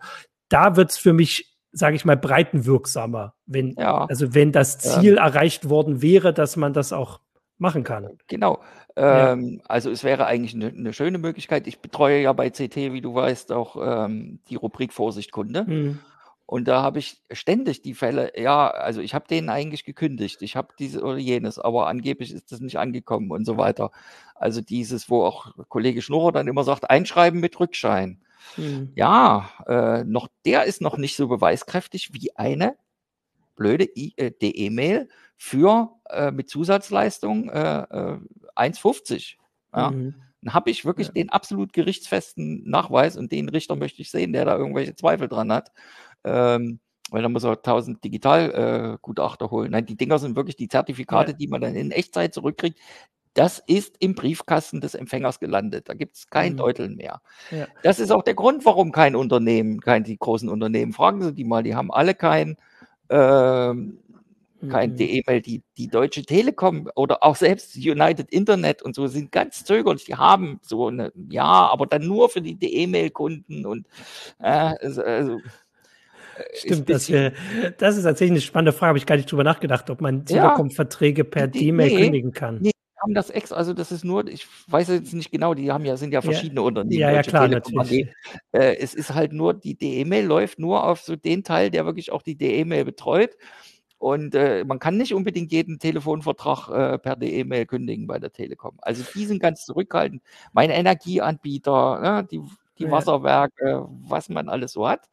[0.49, 4.05] da wird's für mich sage ich mal, breitenwirksamer, wenn, ja.
[4.05, 5.25] also wenn das Ziel ja.
[5.25, 7.19] erreicht worden wäre, dass man das auch
[7.57, 8.17] machen kann.
[8.27, 8.61] Genau.
[8.95, 11.67] Ähm, Also es wäre eigentlich eine, eine schöne Möglichkeit.
[11.67, 15.65] Ich betreue ja bei CT, wie du weißt, auch ähm, die Rubrik Vorsicht Kunde.
[15.67, 15.99] Mhm.
[16.45, 20.55] Und da habe ich ständig die Fälle, ja, also ich habe denen eigentlich gekündigt, ich
[20.55, 23.91] habe diese oder jenes, aber angeblich ist das nicht angekommen und so weiter.
[24.35, 28.21] Also dieses, wo auch Kollege Schnurrer dann immer sagt, einschreiben mit Rückschein.
[28.57, 28.91] Mhm.
[28.95, 32.75] Ja, äh, noch der ist noch nicht so beweiskräftig wie eine
[33.55, 38.17] blöde äh, DE-Mail für äh, mit Zusatzleistung äh, äh,
[38.55, 39.35] 1,50.
[39.73, 39.91] Ja.
[39.91, 40.15] Mhm.
[40.41, 41.13] Dann habe ich wirklich ja.
[41.13, 45.51] den absolut gerichtsfesten Nachweis und den Richter möchte ich sehen, der da irgendwelche Zweifel dran
[45.51, 45.71] hat.
[46.23, 46.79] Ähm,
[47.11, 49.71] weil dann muss er 1000 Digitalgutachter äh, holen.
[49.71, 51.37] Nein, die Dinger sind wirklich die Zertifikate, ja.
[51.37, 52.79] die man dann in Echtzeit zurückkriegt.
[53.35, 55.87] Das ist im Briefkasten des Empfängers gelandet.
[55.87, 56.57] Da gibt es kein mhm.
[56.57, 57.21] Deuteln mehr.
[57.51, 57.67] Ja.
[57.83, 61.43] Das ist auch der Grund, warum kein Unternehmen, kein die großen Unternehmen, fragen Sie die
[61.43, 62.57] mal, die haben alle kein
[63.09, 63.99] ähm,
[64.69, 64.99] kein mhm.
[64.99, 65.41] E-Mail.
[65.41, 70.05] Die, die Deutsche Telekom oder auch selbst United Internet und so sind ganz zögerlich.
[70.05, 73.87] Die haben so eine, ja, aber dann nur für die E-Mail-Kunden und
[74.39, 75.39] äh, also, also äh,
[76.53, 77.33] Stimmt, das, wär,
[77.77, 78.89] das ist tatsächlich eine spannende Frage.
[78.89, 82.59] Habe ich gar nicht drüber nachgedacht, ob man Telekom-Verträge per E-Mail nee, kündigen kann.
[82.61, 82.71] Nee,
[83.01, 85.97] haben das extra, also das ist nur, ich weiß jetzt nicht genau, die haben ja,
[85.97, 86.99] sind ja verschiedene ja, Unternehmen.
[86.99, 88.07] Ja, ja, klar, natürlich.
[88.51, 92.11] Äh, es ist halt nur, die E-Mail läuft nur auf so den Teil, der wirklich
[92.11, 93.37] auch die E-Mail betreut.
[93.97, 98.77] Und äh, man kann nicht unbedingt jeden Telefonvertrag äh, per E-Mail kündigen bei der Telekom.
[98.81, 100.21] Also die sind ganz zurückhaltend.
[100.53, 102.41] Mein Energieanbieter, ne, die,
[102.77, 102.91] die ja.
[102.91, 105.09] Wasserwerke, was man alles so hat.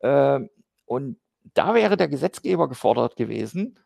[0.00, 0.40] Äh,
[0.86, 1.18] und
[1.54, 3.78] da wäre der Gesetzgeber gefordert gewesen,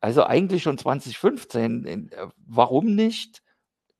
[0.00, 3.42] also eigentlich schon 2015, äh, warum nicht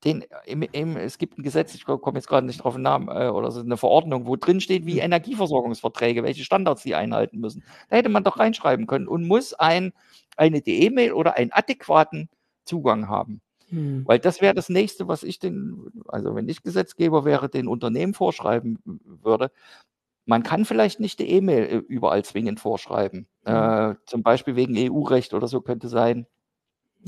[0.04, 3.08] den, im, im, es gibt ein Gesetz, ich komme jetzt gerade nicht drauf den Namen,
[3.08, 5.04] äh, oder so eine Verordnung, wo drin steht, wie hm.
[5.04, 7.64] Energieversorgungsverträge, welche Standards die einhalten müssen.
[7.90, 9.92] Da hätte man doch reinschreiben können und muss ein,
[10.36, 12.30] eine E-Mail oder einen adäquaten
[12.64, 13.42] Zugang haben.
[13.68, 14.04] Hm.
[14.06, 18.14] Weil das wäre das nächste, was ich den, also wenn ich Gesetzgeber wäre, den Unternehmen
[18.14, 19.50] vorschreiben würde.
[20.30, 23.26] Man kann vielleicht nicht die E-Mail äh, überall zwingend vorschreiben.
[23.46, 23.54] Hm.
[23.56, 26.28] Äh, zum Beispiel wegen EU-Recht oder so könnte sein.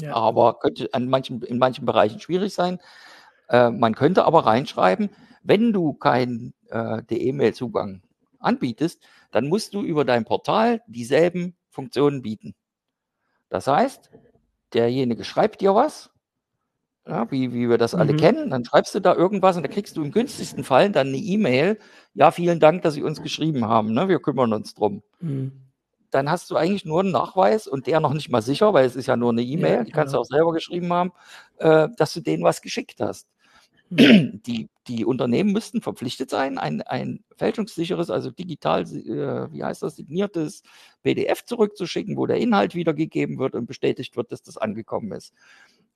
[0.01, 0.17] Ja.
[0.17, 2.81] Aber könnte an manchen, in manchen Bereichen schwierig sein.
[3.49, 5.11] Äh, man könnte aber reinschreiben,
[5.45, 8.03] wenn du keinen äh, E-Mail-Zugang
[8.41, 12.57] anbietest, dann musst du über dein Portal dieselben Funktionen bieten.
[13.51, 14.11] Das heißt,
[14.75, 16.11] derjenige schreibt dir was,
[17.07, 18.01] ja, wie, wie wir das mhm.
[18.01, 21.09] alle kennen, dann schreibst du da irgendwas und da kriegst du im günstigsten Fall dann
[21.09, 21.79] eine E-Mail.
[22.15, 23.93] Ja, vielen Dank, dass Sie uns geschrieben haben.
[23.93, 24.09] Ne?
[24.09, 25.03] Wir kümmern uns drum.
[25.21, 25.53] Mhm
[26.13, 28.97] dann hast du eigentlich nur einen Nachweis und der noch nicht mal sicher, weil es
[28.97, 31.13] ist ja nur eine E-Mail, ja, die kannst du auch selber geschrieben haben,
[31.57, 33.27] äh, dass du denen was geschickt hast.
[33.89, 34.41] Mhm.
[34.47, 39.95] Die, die Unternehmen müssten verpflichtet sein, ein, ein fälschungssicheres, also digital, äh, wie heißt das,
[39.95, 40.63] signiertes
[41.05, 45.33] PDF zurückzuschicken, wo der Inhalt wiedergegeben wird und bestätigt wird, dass das angekommen ist.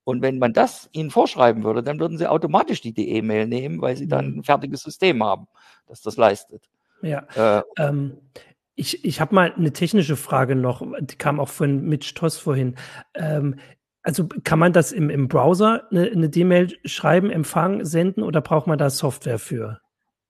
[0.06, 3.96] Und wenn man das ihnen vorschreiben würde, dann würden sie automatisch die E-Mail nehmen, weil
[3.96, 4.38] sie dann mhm.
[4.38, 5.48] ein fertiges System haben,
[5.88, 6.62] das das leistet.
[7.02, 7.26] Ja.
[7.34, 8.18] Äh, ähm,
[8.76, 12.76] ich, ich habe mal eine technische Frage noch, die kam auch von Mitch Toss vorhin.
[13.14, 13.56] Ähm,
[14.04, 18.68] also kann man das im, im Browser eine, eine D-Mail schreiben, empfangen, senden oder braucht
[18.68, 19.80] man da Software für?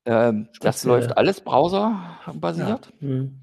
[0.06, 2.94] Ähm, das läuft alles browserbasiert.
[3.00, 3.06] Ja.
[3.06, 3.40] Hm.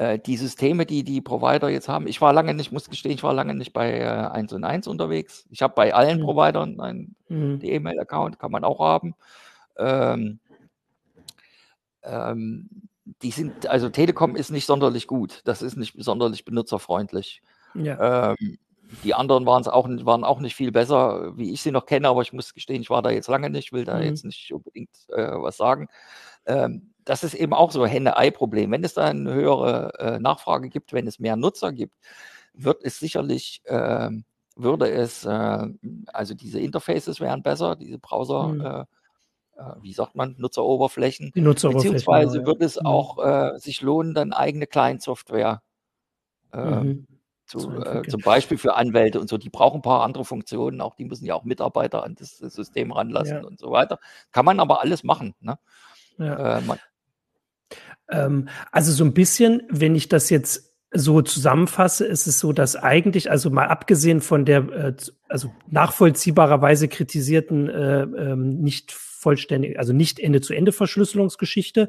[0.00, 3.22] Äh, die Systeme, die die Provider jetzt haben, ich war lange nicht, muss gestehen, ich
[3.22, 5.44] war lange nicht bei äh, 1 und 1 unterwegs.
[5.50, 6.24] Ich habe bei allen hm.
[6.24, 7.58] Providern einen hm.
[7.60, 9.14] E-Mail-Account, kann man auch haben.
[9.76, 10.38] Ähm,
[12.02, 12.70] ähm,
[13.20, 15.42] die sind, also Telekom ist nicht sonderlich gut.
[15.44, 17.42] Das ist nicht sonderlich benutzerfreundlich.
[17.74, 18.30] Ja.
[18.30, 18.56] Ähm,
[19.04, 22.22] die anderen waren auch, waren auch nicht viel besser, wie ich sie noch kenne, aber
[22.22, 24.04] ich muss gestehen, ich war da jetzt lange nicht, will da mhm.
[24.04, 25.88] jetzt nicht unbedingt äh, was sagen.
[26.46, 28.70] Ähm, das ist eben auch so ein Henne-Ei-Problem.
[28.70, 31.96] Wenn es da eine höhere äh, Nachfrage gibt, wenn es mehr Nutzer gibt,
[32.54, 34.10] wird es sicherlich, äh,
[34.54, 35.66] würde es, äh,
[36.12, 38.46] also diese Interfaces wären besser, diese Browser.
[38.46, 38.84] Mhm äh,
[39.56, 41.32] äh, wie sagt man, Nutzeroberflächen.
[41.34, 41.94] Die Nutzeroberflächen.
[41.94, 42.86] Beziehungsweise genau, wird es mhm.
[42.86, 45.62] auch äh, sich lohnen, dann eigene Client-Software
[46.54, 47.08] mhm.
[47.44, 47.58] zu,
[48.08, 49.36] zum Beispiel für Anwälte und so.
[49.36, 52.54] Die brauchen ein paar andere Funktionen, auch die müssen ja auch Mitarbeiter an das, das
[52.54, 53.44] System ranlassen ja.
[53.44, 53.98] und so weiter.
[54.30, 55.34] Kann man aber alles machen.
[55.40, 55.58] Ne?
[56.18, 56.58] Ja.
[56.58, 56.78] Äh, man,
[58.10, 62.74] ähm, also so ein bisschen, wenn ich das jetzt so zusammenfasse, ist es so, dass
[62.74, 64.94] eigentlich, also mal abgesehen von der, äh,
[65.28, 71.88] also nachvollziehbarerweise kritisierten, äh, ähm, nicht vollständig, also nicht Ende-zu-Ende-Verschlüsselungsgeschichte,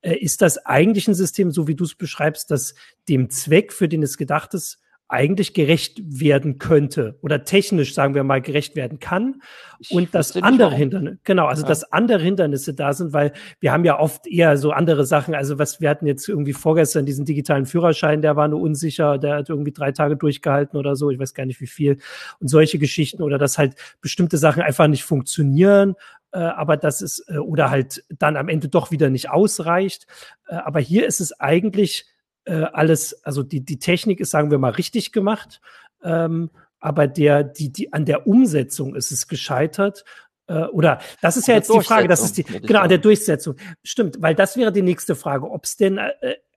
[0.00, 2.74] äh, ist das eigentlich ein System, so wie du es beschreibst, das
[3.08, 8.22] dem Zweck, für den es gedacht ist, eigentlich gerecht werden könnte oder technisch, sagen wir
[8.22, 9.42] mal, gerecht werden kann.
[9.80, 11.68] Ich und das andere Hindernis, genau, also ja.
[11.68, 15.58] dass andere Hindernisse da sind, weil wir haben ja oft eher so andere Sachen, also
[15.58, 19.48] was wir hatten jetzt irgendwie vorgestern diesen digitalen Führerschein, der war nur unsicher, der hat
[19.48, 21.98] irgendwie drei Tage durchgehalten oder so, ich weiß gar nicht wie viel.
[22.38, 25.96] Und solche Geschichten oder dass halt bestimmte Sachen einfach nicht funktionieren,
[26.32, 30.06] äh, aber das ist, äh, oder halt dann am Ende doch wieder nicht ausreicht.
[30.46, 32.06] Äh, aber hier ist es eigentlich
[32.50, 35.60] äh, alles, also die, die Technik ist, sagen wir mal, richtig gemacht,
[36.02, 40.04] ähm, aber der, die, die, an der Umsetzung ist es gescheitert.
[40.48, 43.54] Äh, oder das ist ja jetzt die Frage, das ist die, genau, an der Durchsetzung.
[43.84, 46.10] Stimmt, weil das wäre die nächste Frage, ob es denn äh,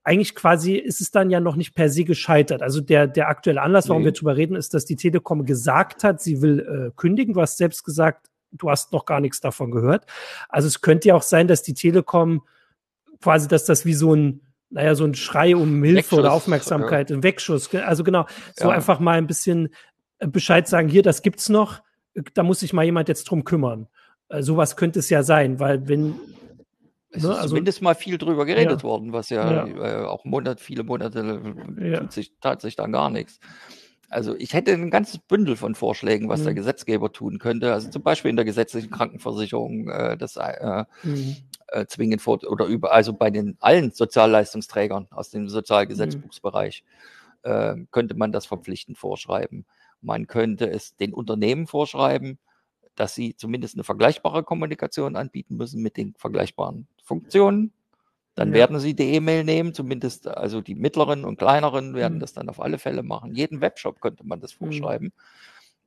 [0.04, 2.64] eigentlich quasi ist es dann ja noch nicht per se gescheitert.
[2.64, 4.08] Also der, der aktuelle Anlass, warum nee.
[4.08, 7.36] wir drüber reden, ist, dass die Telekom gesagt hat, sie will äh, kündigen.
[7.36, 10.06] Du hast selbst gesagt, du hast noch gar nichts davon gehört.
[10.50, 12.42] Also es könnte ja auch sein, dass die Telekom
[13.22, 14.42] quasi, dass das wie so ein
[14.74, 17.16] naja, so ein Schrei um Hilfe Wegschuss, oder Aufmerksamkeit, ja.
[17.16, 17.74] ein Wegschuss.
[17.76, 18.76] Also genau, so ja.
[18.76, 19.70] einfach mal ein bisschen
[20.18, 21.82] äh, Bescheid sagen, hier, das gibt's noch,
[22.34, 23.88] da muss sich mal jemand jetzt drum kümmern.
[24.30, 26.16] Äh, sowas könnte es ja sein, weil wenn
[27.12, 28.84] es ne, ist also, zumindest mal viel drüber geredet ja.
[28.84, 29.68] worden, was ja.
[29.68, 31.40] Äh, auch Monat, viele Monate
[32.00, 33.40] tut sich, tat sich dann gar nichts.
[34.10, 36.46] Also ich hätte ein ganzes Bündel von Vorschlägen, was mhm.
[36.46, 37.74] der Gesetzgeber tun könnte.
[37.74, 41.36] Also zum Beispiel in der gesetzlichen Krankenversicherung äh, das äh, mhm
[41.74, 46.84] äh, zwingend vor oder über, also bei den allen Sozialleistungsträgern aus dem Sozialgesetzbuchsbereich
[47.44, 47.52] mhm.
[47.52, 49.66] äh, könnte man das verpflichtend vorschreiben.
[50.02, 52.38] Man könnte es den Unternehmen vorschreiben,
[52.96, 57.72] dass sie zumindest eine vergleichbare Kommunikation anbieten müssen mit den vergleichbaren Funktionen.
[58.36, 58.56] Dann ja.
[58.56, 62.20] werden sie die E-Mail nehmen, zumindest also die mittleren und kleineren werden mhm.
[62.20, 63.34] das dann auf alle Fälle machen.
[63.34, 64.66] Jeden Webshop könnte man das mhm.
[64.66, 65.14] vorschreiben.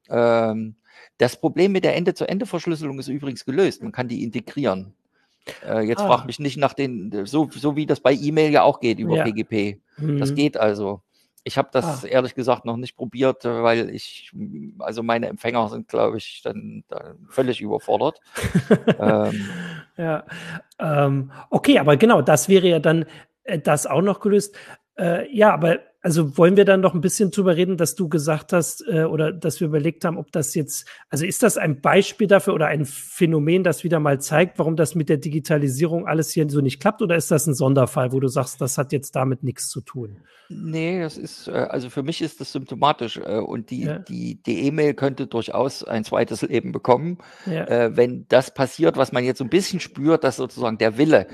[0.08, 0.76] Mhm.
[1.18, 3.82] Das Problem mit der Ende-zu-Ende-Verschlüsselung ist übrigens gelöst.
[3.82, 4.94] Man kann die integrieren.
[5.66, 6.06] Äh, jetzt ah.
[6.06, 9.16] frag mich nicht nach den, so, so wie das bei E-Mail ja auch geht über
[9.16, 9.24] ja.
[9.24, 9.80] PGP.
[9.98, 10.18] Mhm.
[10.18, 11.02] Das geht also.
[11.44, 12.08] Ich habe das ah.
[12.08, 14.32] ehrlich gesagt noch nicht probiert, weil ich,
[14.80, 18.20] also meine Empfänger sind, glaube ich, dann, dann, völlig überfordert.
[18.98, 19.48] ähm.
[19.96, 20.24] Ja,
[20.78, 23.06] ähm, okay, aber genau, das wäre ja dann
[23.44, 24.56] äh, das auch noch gelöst.
[24.98, 28.52] Äh, ja, aber also wollen wir dann noch ein bisschen drüber reden, dass du gesagt
[28.52, 32.28] hast äh, oder dass wir überlegt haben, ob das jetzt, also ist das ein Beispiel
[32.28, 36.48] dafür oder ein Phänomen, das wieder mal zeigt, warum das mit der Digitalisierung alles hier
[36.48, 39.42] so nicht klappt oder ist das ein Sonderfall, wo du sagst, das hat jetzt damit
[39.42, 40.18] nichts zu tun?
[40.48, 43.98] Nee, das ist, äh, also für mich ist das symptomatisch äh, und die, ja.
[43.98, 47.64] die, die E-Mail könnte durchaus ein zweites Leben bekommen, ja.
[47.64, 51.26] Äh, wenn das passiert, was man jetzt so ein bisschen spürt, dass sozusagen der Wille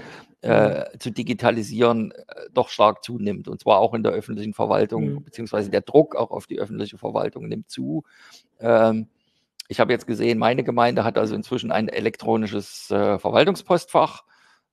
[0.43, 3.49] äh, zu digitalisieren äh, doch stark zunimmt.
[3.49, 5.25] Und zwar auch in der öffentlichen Verwaltung, mhm.
[5.25, 8.05] beziehungsweise der Druck auch auf die öffentliche Verwaltung nimmt zu.
[8.61, 9.09] Ähm,
[9.69, 14.25] ich habe jetzt gesehen, meine Gemeinde hat also inzwischen ein elektronisches äh, Verwaltungspostfach.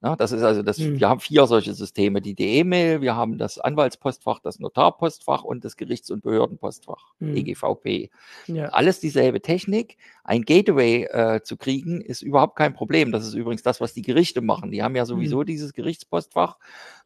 [0.02, 0.98] Ja, das ist also das, mhm.
[1.00, 5.76] wir haben vier solche Systeme, die E-Mail, wir haben das Anwaltspostfach, das Notarpostfach und das
[5.76, 7.36] Gerichts- und Behördenpostfach, mhm.
[7.36, 8.10] EGVP.
[8.48, 8.70] Ja.
[8.70, 9.98] Alles dieselbe Technik.
[10.24, 13.12] Ein Gateway äh, zu kriegen, ist überhaupt kein Problem.
[13.12, 14.72] Das ist übrigens das, was die Gerichte machen.
[14.72, 15.46] Die haben ja sowieso mhm.
[15.48, 16.58] dieses Gerichtspostfach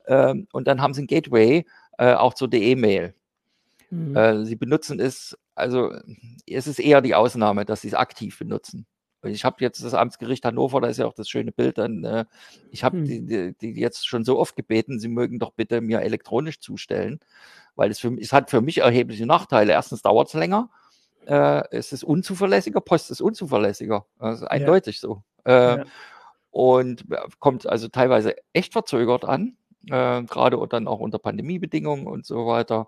[0.06, 1.66] ähm, und dann haben sie ein Gateway
[1.98, 3.16] äh, auch zur E-Mail.
[3.90, 4.16] Mhm.
[4.16, 5.96] Äh, sie benutzen es, also
[6.46, 8.86] es ist eher die Ausnahme, dass sie es aktiv benutzen.
[9.24, 12.26] Ich habe jetzt das Amtsgericht Hannover, da ist ja auch das schöne Bild dann, äh,
[12.72, 13.06] ich habe hm.
[13.06, 17.20] die, die, jetzt schon so oft gebeten, sie mögen doch bitte mir elektronisch zustellen,
[17.76, 19.74] weil es, für, es hat für mich erhebliche Nachteile.
[19.74, 20.70] Erstens dauert es länger,
[21.26, 25.02] äh, es ist unzuverlässiger, Post ist unzuverlässiger, das ist eindeutig ja.
[25.02, 25.24] so.
[25.46, 25.84] Äh, ja.
[26.52, 27.06] Und
[27.40, 29.58] kommt also teilweise echt verzögert an,
[29.90, 32.88] äh, gerade dann auch unter Pandemiebedingungen und so weiter.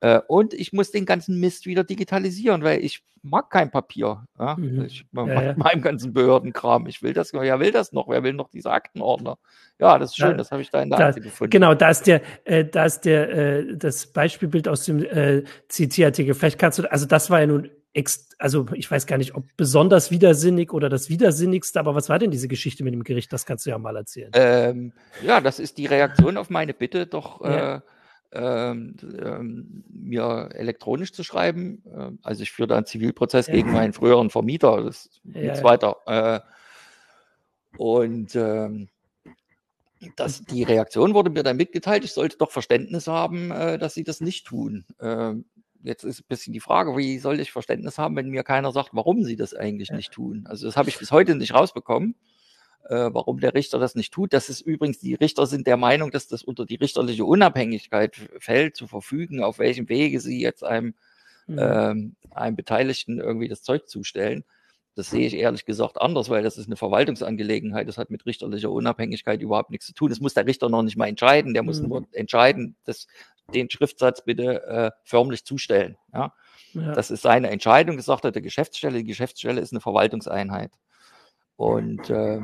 [0.00, 4.24] Äh, und ich muss den ganzen Mist wieder digitalisieren, weil ich mag kein Papier.
[4.38, 4.56] Ja?
[4.56, 4.84] Mhm.
[4.86, 5.54] Ich mag ja, ja.
[5.56, 6.86] meinem ganzen Behördenkram.
[6.86, 8.08] Ich will das, wer will das noch?
[8.08, 9.38] Wer will noch diese Aktenordner?
[9.78, 11.50] Ja, das ist schön, das habe ich da in der da, Akte gefunden.
[11.50, 16.34] Genau, da ist der, äh, da ist der, äh, das Beispielbild aus dem äh, CT-Artikel.
[16.34, 19.44] Vielleicht kannst du, also das war ja nun ex, also ich weiß gar nicht, ob
[19.56, 23.32] besonders widersinnig oder das widersinnigste, aber was war denn diese Geschichte mit dem Gericht?
[23.32, 24.30] Das kannst du ja mal erzählen.
[24.34, 27.80] Ähm, ja, das ist die Reaktion auf meine Bitte, doch äh,
[28.32, 31.82] ähm, ähm, mir elektronisch zu schreiben.
[31.92, 33.54] Ähm, also ich führe da einen Zivilprozess ja.
[33.54, 34.82] gegen meinen früheren Vermieter.
[34.84, 35.62] Das ja, ja.
[35.62, 35.96] weiter.
[36.06, 36.40] Äh,
[37.76, 38.88] und ähm,
[40.16, 44.04] das, die Reaktion wurde mir dann mitgeteilt, ich sollte doch Verständnis haben, äh, dass sie
[44.04, 44.84] das nicht tun.
[45.82, 48.90] Jetzt ist ein bisschen die Frage, wie soll ich Verständnis haben, wenn mir keiner sagt,
[48.92, 50.44] warum sie das eigentlich nicht tun?
[50.46, 52.16] Also das habe ich bis heute nicht rausbekommen.
[52.88, 54.32] Äh, warum der Richter das nicht tut.
[54.32, 58.76] Das ist übrigens, die Richter sind der Meinung, dass das unter die richterliche Unabhängigkeit fällt,
[58.76, 60.94] zu verfügen, auf welchem Wege sie jetzt einem,
[61.46, 61.58] mhm.
[61.58, 64.44] ähm, einem Beteiligten irgendwie das Zeug zustellen.
[64.96, 67.88] Das sehe ich ehrlich gesagt anders, weil das ist eine Verwaltungsangelegenheit.
[67.88, 70.10] Das hat mit richterlicher Unabhängigkeit überhaupt nichts zu tun.
[70.10, 71.54] Das muss der Richter noch nicht mal entscheiden.
[71.54, 71.88] Der muss mhm.
[71.88, 73.06] nur entscheiden, dass
[73.54, 75.96] den Schriftsatz bitte äh, förmlich zustellen.
[76.12, 76.34] Ja?
[76.74, 76.92] ja?
[76.92, 78.98] Das ist seine Entscheidung, gesagt hat der Geschäftsstelle.
[78.98, 80.72] Die Geschäftsstelle ist eine Verwaltungseinheit.
[81.56, 82.40] Und äh,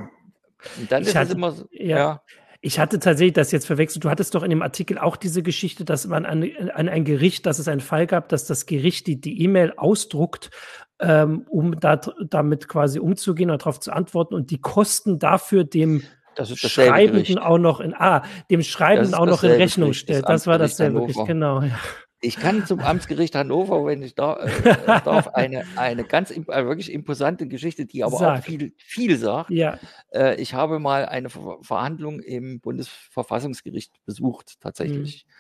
[0.89, 1.97] dann ich ist hatte, es immer so, ja.
[1.97, 2.23] ja.
[2.61, 4.05] Ich hatte tatsächlich das jetzt verwechselt.
[4.05, 7.47] Du hattest doch in dem Artikel auch diese Geschichte, dass man an, an ein Gericht,
[7.47, 10.51] dass es einen Fall gab, dass das Gericht die E-Mail ausdruckt,
[10.99, 16.03] ähm, um da, damit quasi umzugehen und darauf zu antworten und die Kosten dafür dem
[16.45, 20.29] Schreibenden auch noch in ah, dem Schreibenden auch noch in Rechnung stellt.
[20.29, 21.63] Das war dasselbe Gericht, genau.
[21.63, 21.79] Ja.
[22.21, 24.75] Ich kann zum Amtsgericht Hannover, wenn ich da, äh,
[25.05, 28.39] darf, eine, eine ganz äh, wirklich imposante Geschichte, die aber Sag.
[28.39, 29.51] auch viel, viel sagt.
[29.51, 29.79] Ja.
[30.13, 35.27] Äh, ich habe mal eine Ver Verhandlung im Bundesverfassungsgericht besucht, tatsächlich.
[35.27, 35.33] Mhm.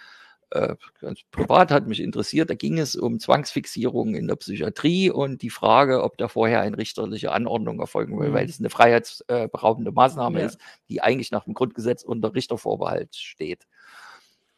[0.50, 2.50] Äh, ganz privat hat mich interessiert.
[2.50, 6.78] Da ging es um Zwangsfixierung in der Psychiatrie und die Frage, ob da vorher eine
[6.78, 8.34] richterliche Anordnung erfolgen will, mhm.
[8.34, 10.46] weil es eine freiheitsberaubende Maßnahme ja.
[10.46, 10.58] ist,
[10.88, 13.66] die eigentlich nach dem Grundgesetz unter Richtervorbehalt steht.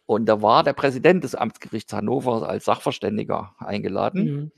[0.09, 4.25] Und da war der Präsident des Amtsgerichts Hannover als Sachverständiger eingeladen.
[4.25, 4.53] Mhm.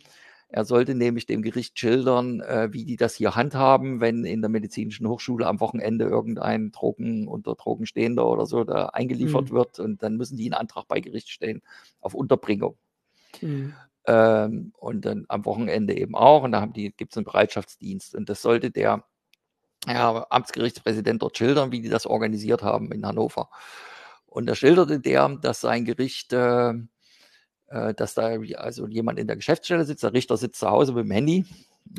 [0.49, 4.49] Er sollte nämlich dem Gericht schildern, äh, wie die das hier handhaben, wenn in der
[4.49, 9.55] medizinischen Hochschule am Wochenende irgendein Drogen unter Drogenstehender oder so da eingeliefert mhm.
[9.57, 11.63] wird und dann müssen die einen Antrag bei Gericht stellen
[12.01, 12.77] auf Unterbringung.
[13.41, 13.75] Mhm.
[14.07, 16.45] Ähm, und dann am Wochenende eben auch.
[16.45, 18.15] Und da gibt es einen Bereitschaftsdienst.
[18.15, 19.03] Und das sollte der
[19.89, 23.51] ja, Amtsgerichtspräsident dort schildern, wie die das organisiert haben in Hannover.
[24.31, 26.71] Und da schilderte der, dass sein Gericht, äh,
[27.69, 31.05] äh, dass da also jemand in der Geschäftsstelle sitzt, der Richter sitzt zu Hause mit
[31.05, 31.45] dem Handy,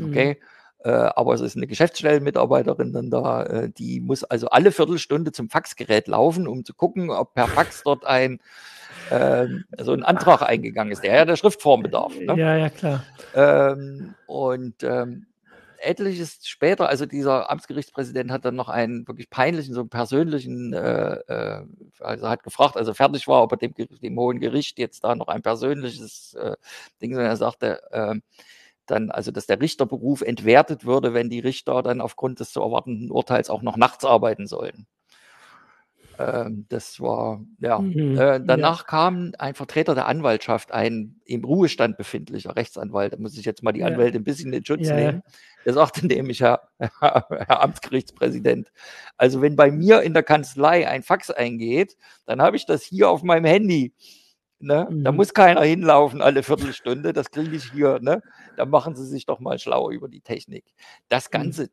[0.01, 0.37] okay,
[0.83, 0.89] mhm.
[0.89, 5.49] äh, aber es ist eine Geschäftsstellenmitarbeiterin dann da, äh, die muss also alle Viertelstunde zum
[5.49, 8.39] Faxgerät laufen, um zu gucken, ob per Fax dort ein
[9.09, 9.47] äh,
[9.79, 12.17] so ein Antrag eingegangen ist, der ja der Schriftform bedarf.
[12.17, 12.33] Ne?
[12.37, 13.03] Ja, ja, klar.
[13.35, 15.27] Ähm, und ähm,
[15.81, 21.15] etliches später, also dieser Amtsgerichtspräsident hat dann noch einen wirklich peinlichen, so einen persönlichen, äh,
[21.27, 21.65] äh,
[21.99, 25.27] also hat gefragt, also fertig war, ob er dem, dem Hohen Gericht jetzt da noch
[25.27, 26.55] ein persönliches äh,
[27.01, 28.15] Ding, sondern er sagte, äh,
[28.87, 33.11] dann, also dass der Richterberuf entwertet würde, wenn die Richter dann aufgrund des zu erwartenden
[33.11, 34.87] Urteils auch noch nachts arbeiten sollen.
[36.19, 37.79] Ähm, das war, ja.
[37.79, 38.85] Mhm, äh, danach ja.
[38.85, 43.13] kam ein Vertreter der Anwaltschaft, ein im Ruhestand befindlicher Rechtsanwalt.
[43.13, 43.87] Da muss ich jetzt mal die ja.
[43.87, 45.23] Anwälte ein bisschen in Schutz ja, nehmen.
[45.65, 48.71] Der sagte nämlich, Herr, Herr Amtsgerichtspräsident,
[49.17, 53.09] also wenn bei mir in der Kanzlei ein Fax eingeht, dann habe ich das hier
[53.09, 53.93] auf meinem Handy.
[54.59, 54.87] Ne?
[54.89, 55.03] Mhm.
[55.03, 57.99] Da muss keiner hinlaufen alle Viertelstunde, das kriege ich hier.
[57.99, 58.21] Ne?
[58.57, 60.65] Da machen Sie sich doch mal schlau über die Technik.
[61.09, 61.31] Das mhm.
[61.31, 61.67] Ganze, mhm.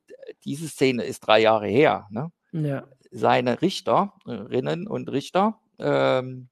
[0.45, 2.07] diese Szene ist drei Jahre her.
[2.11, 2.31] Ne?
[2.53, 6.49] Ja seine Richterinnen und Richter ähm,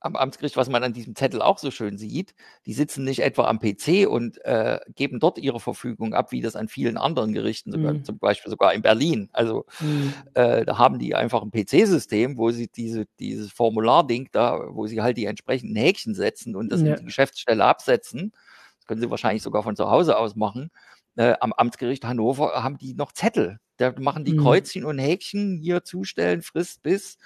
[0.00, 3.46] am Amtsgericht, was man an diesem Zettel auch so schön sieht, die sitzen nicht etwa
[3.46, 7.70] am PC und äh, geben dort ihre Verfügung ab, wie das an vielen anderen Gerichten,
[7.70, 8.04] sogar, mhm.
[8.04, 9.28] zum Beispiel sogar in Berlin.
[9.32, 10.14] Also mhm.
[10.34, 15.02] äh, da haben die einfach ein PC-System, wo sie diese, dieses Formularding da, wo sie
[15.02, 16.94] halt die entsprechenden Häkchen setzen und das ja.
[16.94, 18.32] in die Geschäftsstelle absetzen.
[18.78, 20.70] Das können sie wahrscheinlich sogar von zu Hause aus machen.
[21.16, 23.58] Äh, am Amtsgericht Hannover haben die noch Zettel.
[23.80, 24.42] Da machen die mhm.
[24.42, 27.16] Kreuzchen und Häkchen hier zustellen, Frist bis,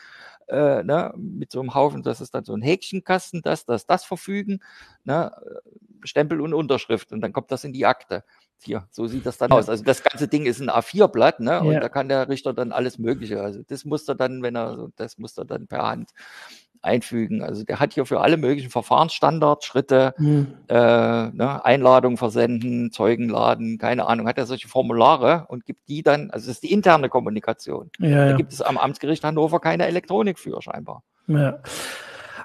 [0.46, 4.04] äh, ne, mit so einem Haufen, das ist dann so ein Häkchenkasten, das, das, das
[4.04, 4.60] verfügen,
[5.02, 5.32] ne,
[6.04, 8.22] Stempel und Unterschrift und dann kommt das in die Akte.
[8.62, 9.68] Hier, so sieht das dann aus.
[9.68, 11.60] Also das ganze Ding ist ein A4-Blatt, ne?
[11.60, 11.80] Und ja.
[11.80, 13.42] da kann der Richter dann alles Mögliche.
[13.42, 16.12] Also das muss er dann, wenn er, das muss er dann per Hand
[16.84, 17.42] einfügen.
[17.42, 20.54] Also der hat hier für alle möglichen Verfahrensstandards, Schritte, mhm.
[20.68, 26.02] äh, ne, Einladung versenden, Zeugen laden, keine Ahnung, hat er solche Formulare und gibt die
[26.02, 27.90] dann, also das ist die interne Kommunikation.
[27.98, 28.36] Ja, da ja.
[28.36, 31.02] gibt es am Amtsgericht Hannover keine Elektronik für scheinbar.
[31.26, 31.58] Ja.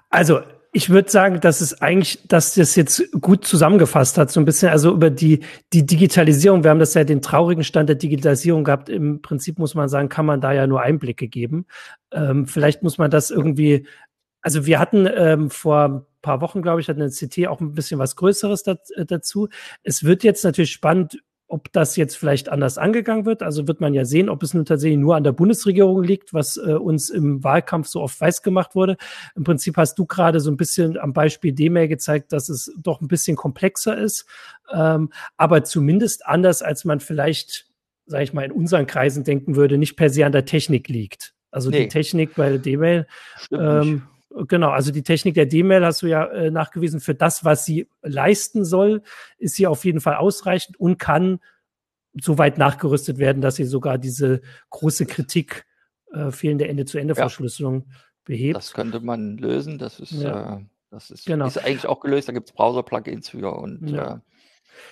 [0.10, 4.46] Also ich würde sagen, dass es eigentlich, dass das jetzt gut zusammengefasst hat, so ein
[4.46, 5.40] bisschen, also über die,
[5.74, 6.64] die Digitalisierung.
[6.64, 8.88] Wir haben das ja den traurigen Stand der Digitalisierung gehabt.
[8.88, 11.66] Im Prinzip muss man sagen, kann man da ja nur Einblicke geben.
[12.12, 13.88] Ähm, vielleicht muss man das irgendwie
[14.42, 17.74] also wir hatten ähm, vor ein paar Wochen, glaube ich, hatten eine CT auch ein
[17.74, 19.50] bisschen was Größeres äh, dazu.
[19.84, 23.42] Es wird jetzt natürlich spannend, ob das jetzt vielleicht anders angegangen wird.
[23.42, 26.58] Also wird man ja sehen, ob es nun tatsächlich nur an der Bundesregierung liegt, was
[26.58, 28.98] äh, uns im Wahlkampf so oft weiß gemacht wurde.
[29.36, 33.02] Im Prinzip hast du gerade so ein bisschen am Beispiel D-Mail gezeigt, dass es doch
[33.02, 34.26] ein bisschen komplexer ist,
[34.72, 37.68] ähm, aber zumindest anders, als man vielleicht,
[38.06, 41.34] sage ich mal, in unseren Kreisen denken würde, nicht per se an der Technik liegt.
[41.50, 41.82] Also nee.
[41.82, 43.08] die Technik bei der D-Mail
[43.52, 47.66] ähm, Genau, also die Technik der D-Mail hast du ja äh, nachgewiesen, für das, was
[47.66, 49.02] sie leisten soll,
[49.38, 51.40] ist sie auf jeden Fall ausreichend und kann
[52.14, 55.66] so weit nachgerüstet werden, dass sie sogar diese große Kritik
[56.12, 57.96] äh, fehlende Ende-zu-Ende-Verschlüsselung ja.
[58.26, 58.56] behebt.
[58.56, 59.78] Das könnte man lösen.
[59.78, 60.58] Das ist, ja.
[60.58, 61.48] äh, das ist, genau.
[61.48, 62.28] ist eigentlich auch gelöst.
[62.28, 64.22] Da gibt es Browser-Plugins für und ja.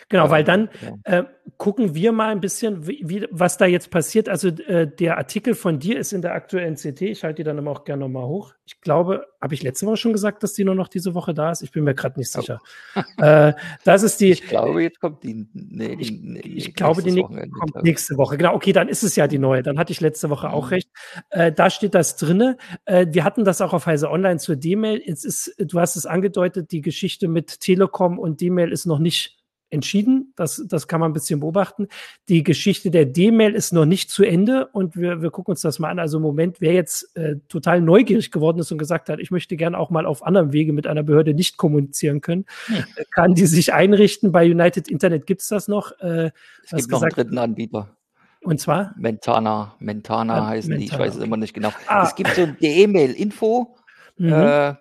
[0.09, 0.69] Genau, weil dann
[1.03, 1.23] äh,
[1.57, 4.29] gucken wir mal ein bisschen, wie, wie, was da jetzt passiert.
[4.29, 7.01] Also äh, der Artikel von dir ist in der aktuellen CT.
[7.01, 8.53] Ich halte die dann immer auch gerne nochmal hoch.
[8.65, 11.51] Ich glaube, habe ich letzte Woche schon gesagt, dass die nur noch diese Woche da
[11.51, 11.61] ist?
[11.61, 12.59] Ich bin mir gerade nicht sicher.
[12.95, 13.21] Oh.
[13.21, 14.31] äh, das ist die.
[14.31, 15.47] Ich glaube, jetzt kommt die.
[15.53, 18.37] Nee, ich, nee, ich glaube, die Wochenende, kommt nächste Woche.
[18.37, 19.63] Genau, okay, dann ist es ja die neue.
[19.63, 20.69] Dann hatte ich letzte Woche auch mhm.
[20.69, 20.89] recht.
[21.29, 22.57] Äh, da steht das drinne.
[22.85, 25.01] Äh, wir hatten das auch auf Heise Online zur D-Mail.
[25.05, 29.36] Jetzt ist, du hast es angedeutet, die Geschichte mit Telekom und D-Mail ist noch nicht
[29.69, 30.33] entschieden.
[30.35, 31.87] Das, das kann man ein bisschen beobachten.
[32.29, 35.79] Die Geschichte der D-Mail ist noch nicht zu Ende und wir, wir gucken uns das
[35.79, 35.99] mal an.
[35.99, 39.57] Also im Moment, wer jetzt äh, total neugierig geworden ist und gesagt hat, ich möchte
[39.57, 42.77] gerne auch mal auf anderem Wege mit einer Behörde nicht kommunizieren können, hm.
[42.95, 44.31] Äh, kann die sich einrichten.
[44.31, 45.91] Bei United Internet gibt's das noch.
[45.99, 46.31] Äh,
[46.63, 47.97] es gibt noch einen dritten Anbieter.
[48.41, 48.93] Und zwar?
[48.97, 49.75] Mentana.
[49.79, 51.17] Mentana ah, heißen Mentana, die, ich weiß okay.
[51.19, 51.71] es immer nicht genau.
[51.87, 52.03] Ah.
[52.03, 53.75] Es gibt so ein E-Mail-Info.
[54.17, 54.31] Mhm.
[54.31, 54.75] Äh,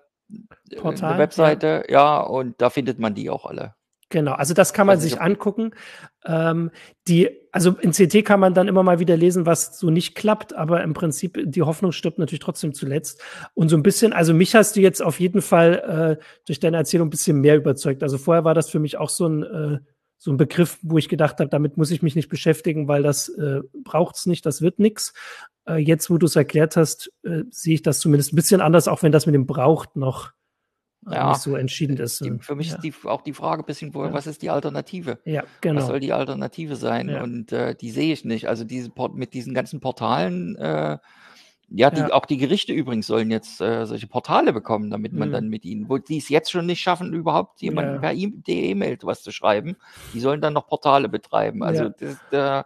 [0.77, 2.19] Portal, eine Webseite, ja.
[2.19, 3.75] ja, und da findet man die auch alle.
[4.09, 5.73] Genau, also das kann man sich angucken.
[6.25, 6.71] Ähm,
[7.09, 10.55] die, also in CT kann man dann immer mal wieder lesen, was so nicht klappt,
[10.55, 13.21] aber im Prinzip die Hoffnung stirbt natürlich trotzdem zuletzt.
[13.55, 16.77] Und so ein bisschen, also mich hast du jetzt auf jeden Fall äh, durch deine
[16.77, 18.05] Erzählung ein bisschen mehr überzeugt.
[18.05, 19.79] Also vorher war das für mich auch so ein äh,
[20.19, 23.29] so ein Begriff, wo ich gedacht habe, damit muss ich mich nicht beschäftigen, weil das
[23.29, 25.13] äh, braucht's nicht, das wird nix.
[25.69, 28.89] Äh, jetzt, wo du es erklärt hast, äh, sehe ich das zumindest ein bisschen anders,
[28.89, 30.33] auch wenn das mit dem braucht noch
[31.11, 32.25] ja, nicht so entschieden ist.
[32.25, 32.75] Die, für mich ja.
[32.77, 34.13] ist die, auch die Frage ein bisschen, wo, ja.
[34.13, 35.19] was ist die Alternative?
[35.25, 35.81] Ja, genau.
[35.81, 37.15] Was soll die Alternative sein?
[37.15, 38.49] Und äh, die sehe ich nicht.
[38.49, 40.99] Also diese mit diesen ganzen Portalen, äh,
[41.69, 45.33] ja, die, auch die Gerichte übrigens sollen jetzt äh, solche Portale bekommen, damit man mhm.
[45.33, 49.23] dann mit ihnen, wo die es jetzt schon nicht schaffen, überhaupt jemanden per E-Mail was
[49.23, 49.77] zu schreiben,
[50.15, 51.65] die sollen dann noch Portale betreiben.
[51.65, 52.63] Also das, äh, äh,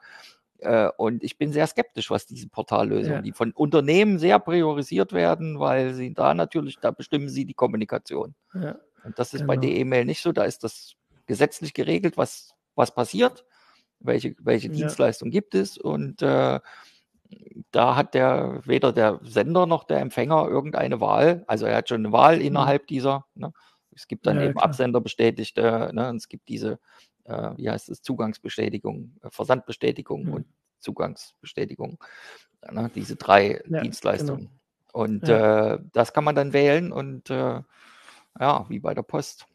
[0.96, 3.22] und ich bin sehr skeptisch, was diese Portallösungen, ja.
[3.22, 8.34] die von Unternehmen sehr priorisiert werden, weil sie da natürlich, da bestimmen sie die Kommunikation.
[8.54, 8.76] Ja.
[9.04, 9.54] Und das ist genau.
[9.54, 10.32] bei der E-Mail nicht so.
[10.32, 10.94] Da ist das
[11.26, 13.44] gesetzlich geregelt, was, was passiert,
[14.00, 14.74] welche, welche ja.
[14.74, 15.78] Dienstleistung gibt es.
[15.78, 16.60] Und äh,
[17.70, 21.44] da hat der weder der Sender noch der Empfänger irgendeine Wahl.
[21.46, 22.42] Also er hat schon eine Wahl mhm.
[22.42, 23.26] innerhalb dieser.
[23.34, 23.52] Ne?
[23.94, 24.64] Es gibt dann eben klar.
[24.64, 26.10] Absenderbestätigte, ne?
[26.10, 26.78] und es gibt diese
[27.30, 30.32] äh, wie heißt es, Zugangsbestätigung, äh, Versandbestätigung mhm.
[30.32, 30.46] und
[30.80, 32.02] Zugangsbestätigung.
[32.70, 34.48] Ne, diese drei ja, Dienstleistungen.
[34.48, 34.50] Genau.
[34.92, 35.74] Und ja.
[35.74, 37.60] äh, das kann man dann wählen und äh,
[38.38, 39.46] ja, wie bei der Post.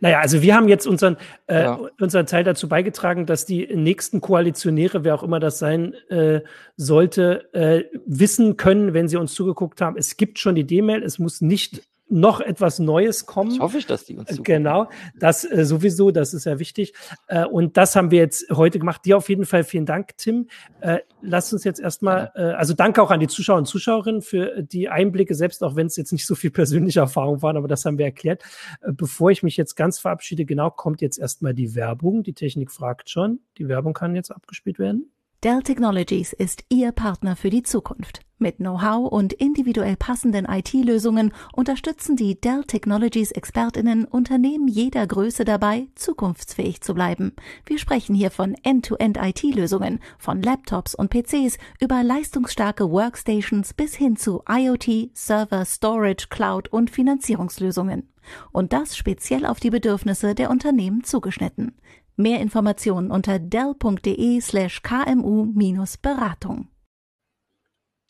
[0.00, 1.16] Naja, also wir haben jetzt unseren,
[1.48, 1.80] äh, ja.
[2.00, 6.42] unseren Teil dazu beigetragen, dass die nächsten Koalitionäre, wer auch immer das sein äh,
[6.76, 11.18] sollte, äh, wissen können, wenn sie uns zugeguckt haben, es gibt schon die D-Mail, es
[11.18, 13.50] muss nicht noch etwas Neues kommen.
[13.50, 14.44] Das hoffe ich, dass die uns zukommen.
[14.44, 14.88] Genau,
[15.18, 16.92] das äh, sowieso, das ist ja wichtig.
[17.26, 19.04] Äh, und das haben wir jetzt heute gemacht.
[19.04, 20.48] Dir auf jeden Fall vielen Dank, Tim.
[20.80, 24.62] Äh, lass uns jetzt erstmal, äh, also danke auch an die Zuschauer und Zuschauerinnen für
[24.62, 27.84] die Einblicke, selbst auch wenn es jetzt nicht so viel persönliche Erfahrung waren, aber das
[27.84, 28.44] haben wir erklärt.
[28.82, 32.22] Äh, bevor ich mich jetzt ganz verabschiede, genau, kommt jetzt erstmal die Werbung.
[32.22, 33.40] Die Technik fragt schon.
[33.58, 35.10] Die Werbung kann jetzt abgespielt werden.
[35.44, 38.20] Dell Technologies ist Ihr Partner für die Zukunft.
[38.38, 45.88] Mit Know-how und individuell passenden IT-Lösungen unterstützen die Dell Technologies Expertinnen Unternehmen jeder Größe dabei,
[45.94, 47.32] zukunftsfähig zu bleiben.
[47.66, 54.16] Wir sprechen hier von End-to-End IT-Lösungen, von Laptops und PCs über leistungsstarke Workstations bis hin
[54.16, 58.08] zu IoT, Server, Storage, Cloud und Finanzierungslösungen.
[58.52, 61.76] Und das speziell auf die Bedürfnisse der Unternehmen zugeschnitten.
[62.16, 66.68] Mehr Informationen unter dell.de slash kmu-beratung.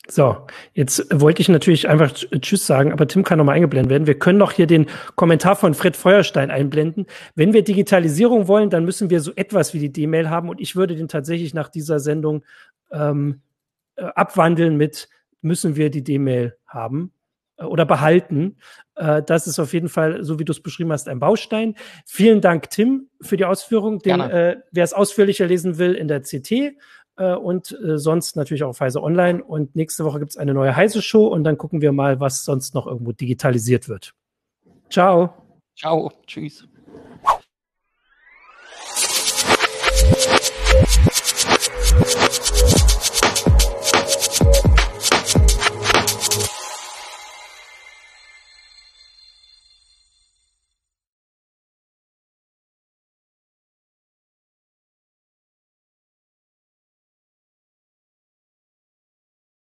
[0.09, 0.37] So,
[0.73, 4.07] jetzt wollte ich natürlich einfach Tschüss sagen, aber Tim kann nochmal eingeblendet werden.
[4.07, 4.85] Wir können noch hier den
[5.15, 7.07] Kommentar von Fred Feuerstein einblenden.
[7.35, 10.77] Wenn wir Digitalisierung wollen, dann müssen wir so etwas wie die D-Mail haben und ich
[10.77, 12.45] würde den tatsächlich nach dieser Sendung
[12.91, 13.41] ähm,
[13.97, 15.09] äh, abwandeln mit
[15.41, 17.11] müssen wir die D-Mail haben.
[17.57, 18.57] Oder behalten.
[18.95, 21.75] Äh, das ist auf jeden Fall, so wie du es beschrieben hast, ein Baustein.
[22.05, 23.99] Vielen Dank, Tim, für die Ausführung.
[23.99, 26.75] Den, äh, wer es ausführlicher lesen will, in der CT
[27.17, 29.43] äh, und äh, sonst natürlich auch auf Heise Online.
[29.43, 32.73] Und nächste Woche gibt es eine neue Heise-Show und dann gucken wir mal, was sonst
[32.73, 34.13] noch irgendwo digitalisiert wird.
[34.89, 35.33] Ciao.
[35.75, 36.11] Ciao.
[36.25, 36.67] Tschüss.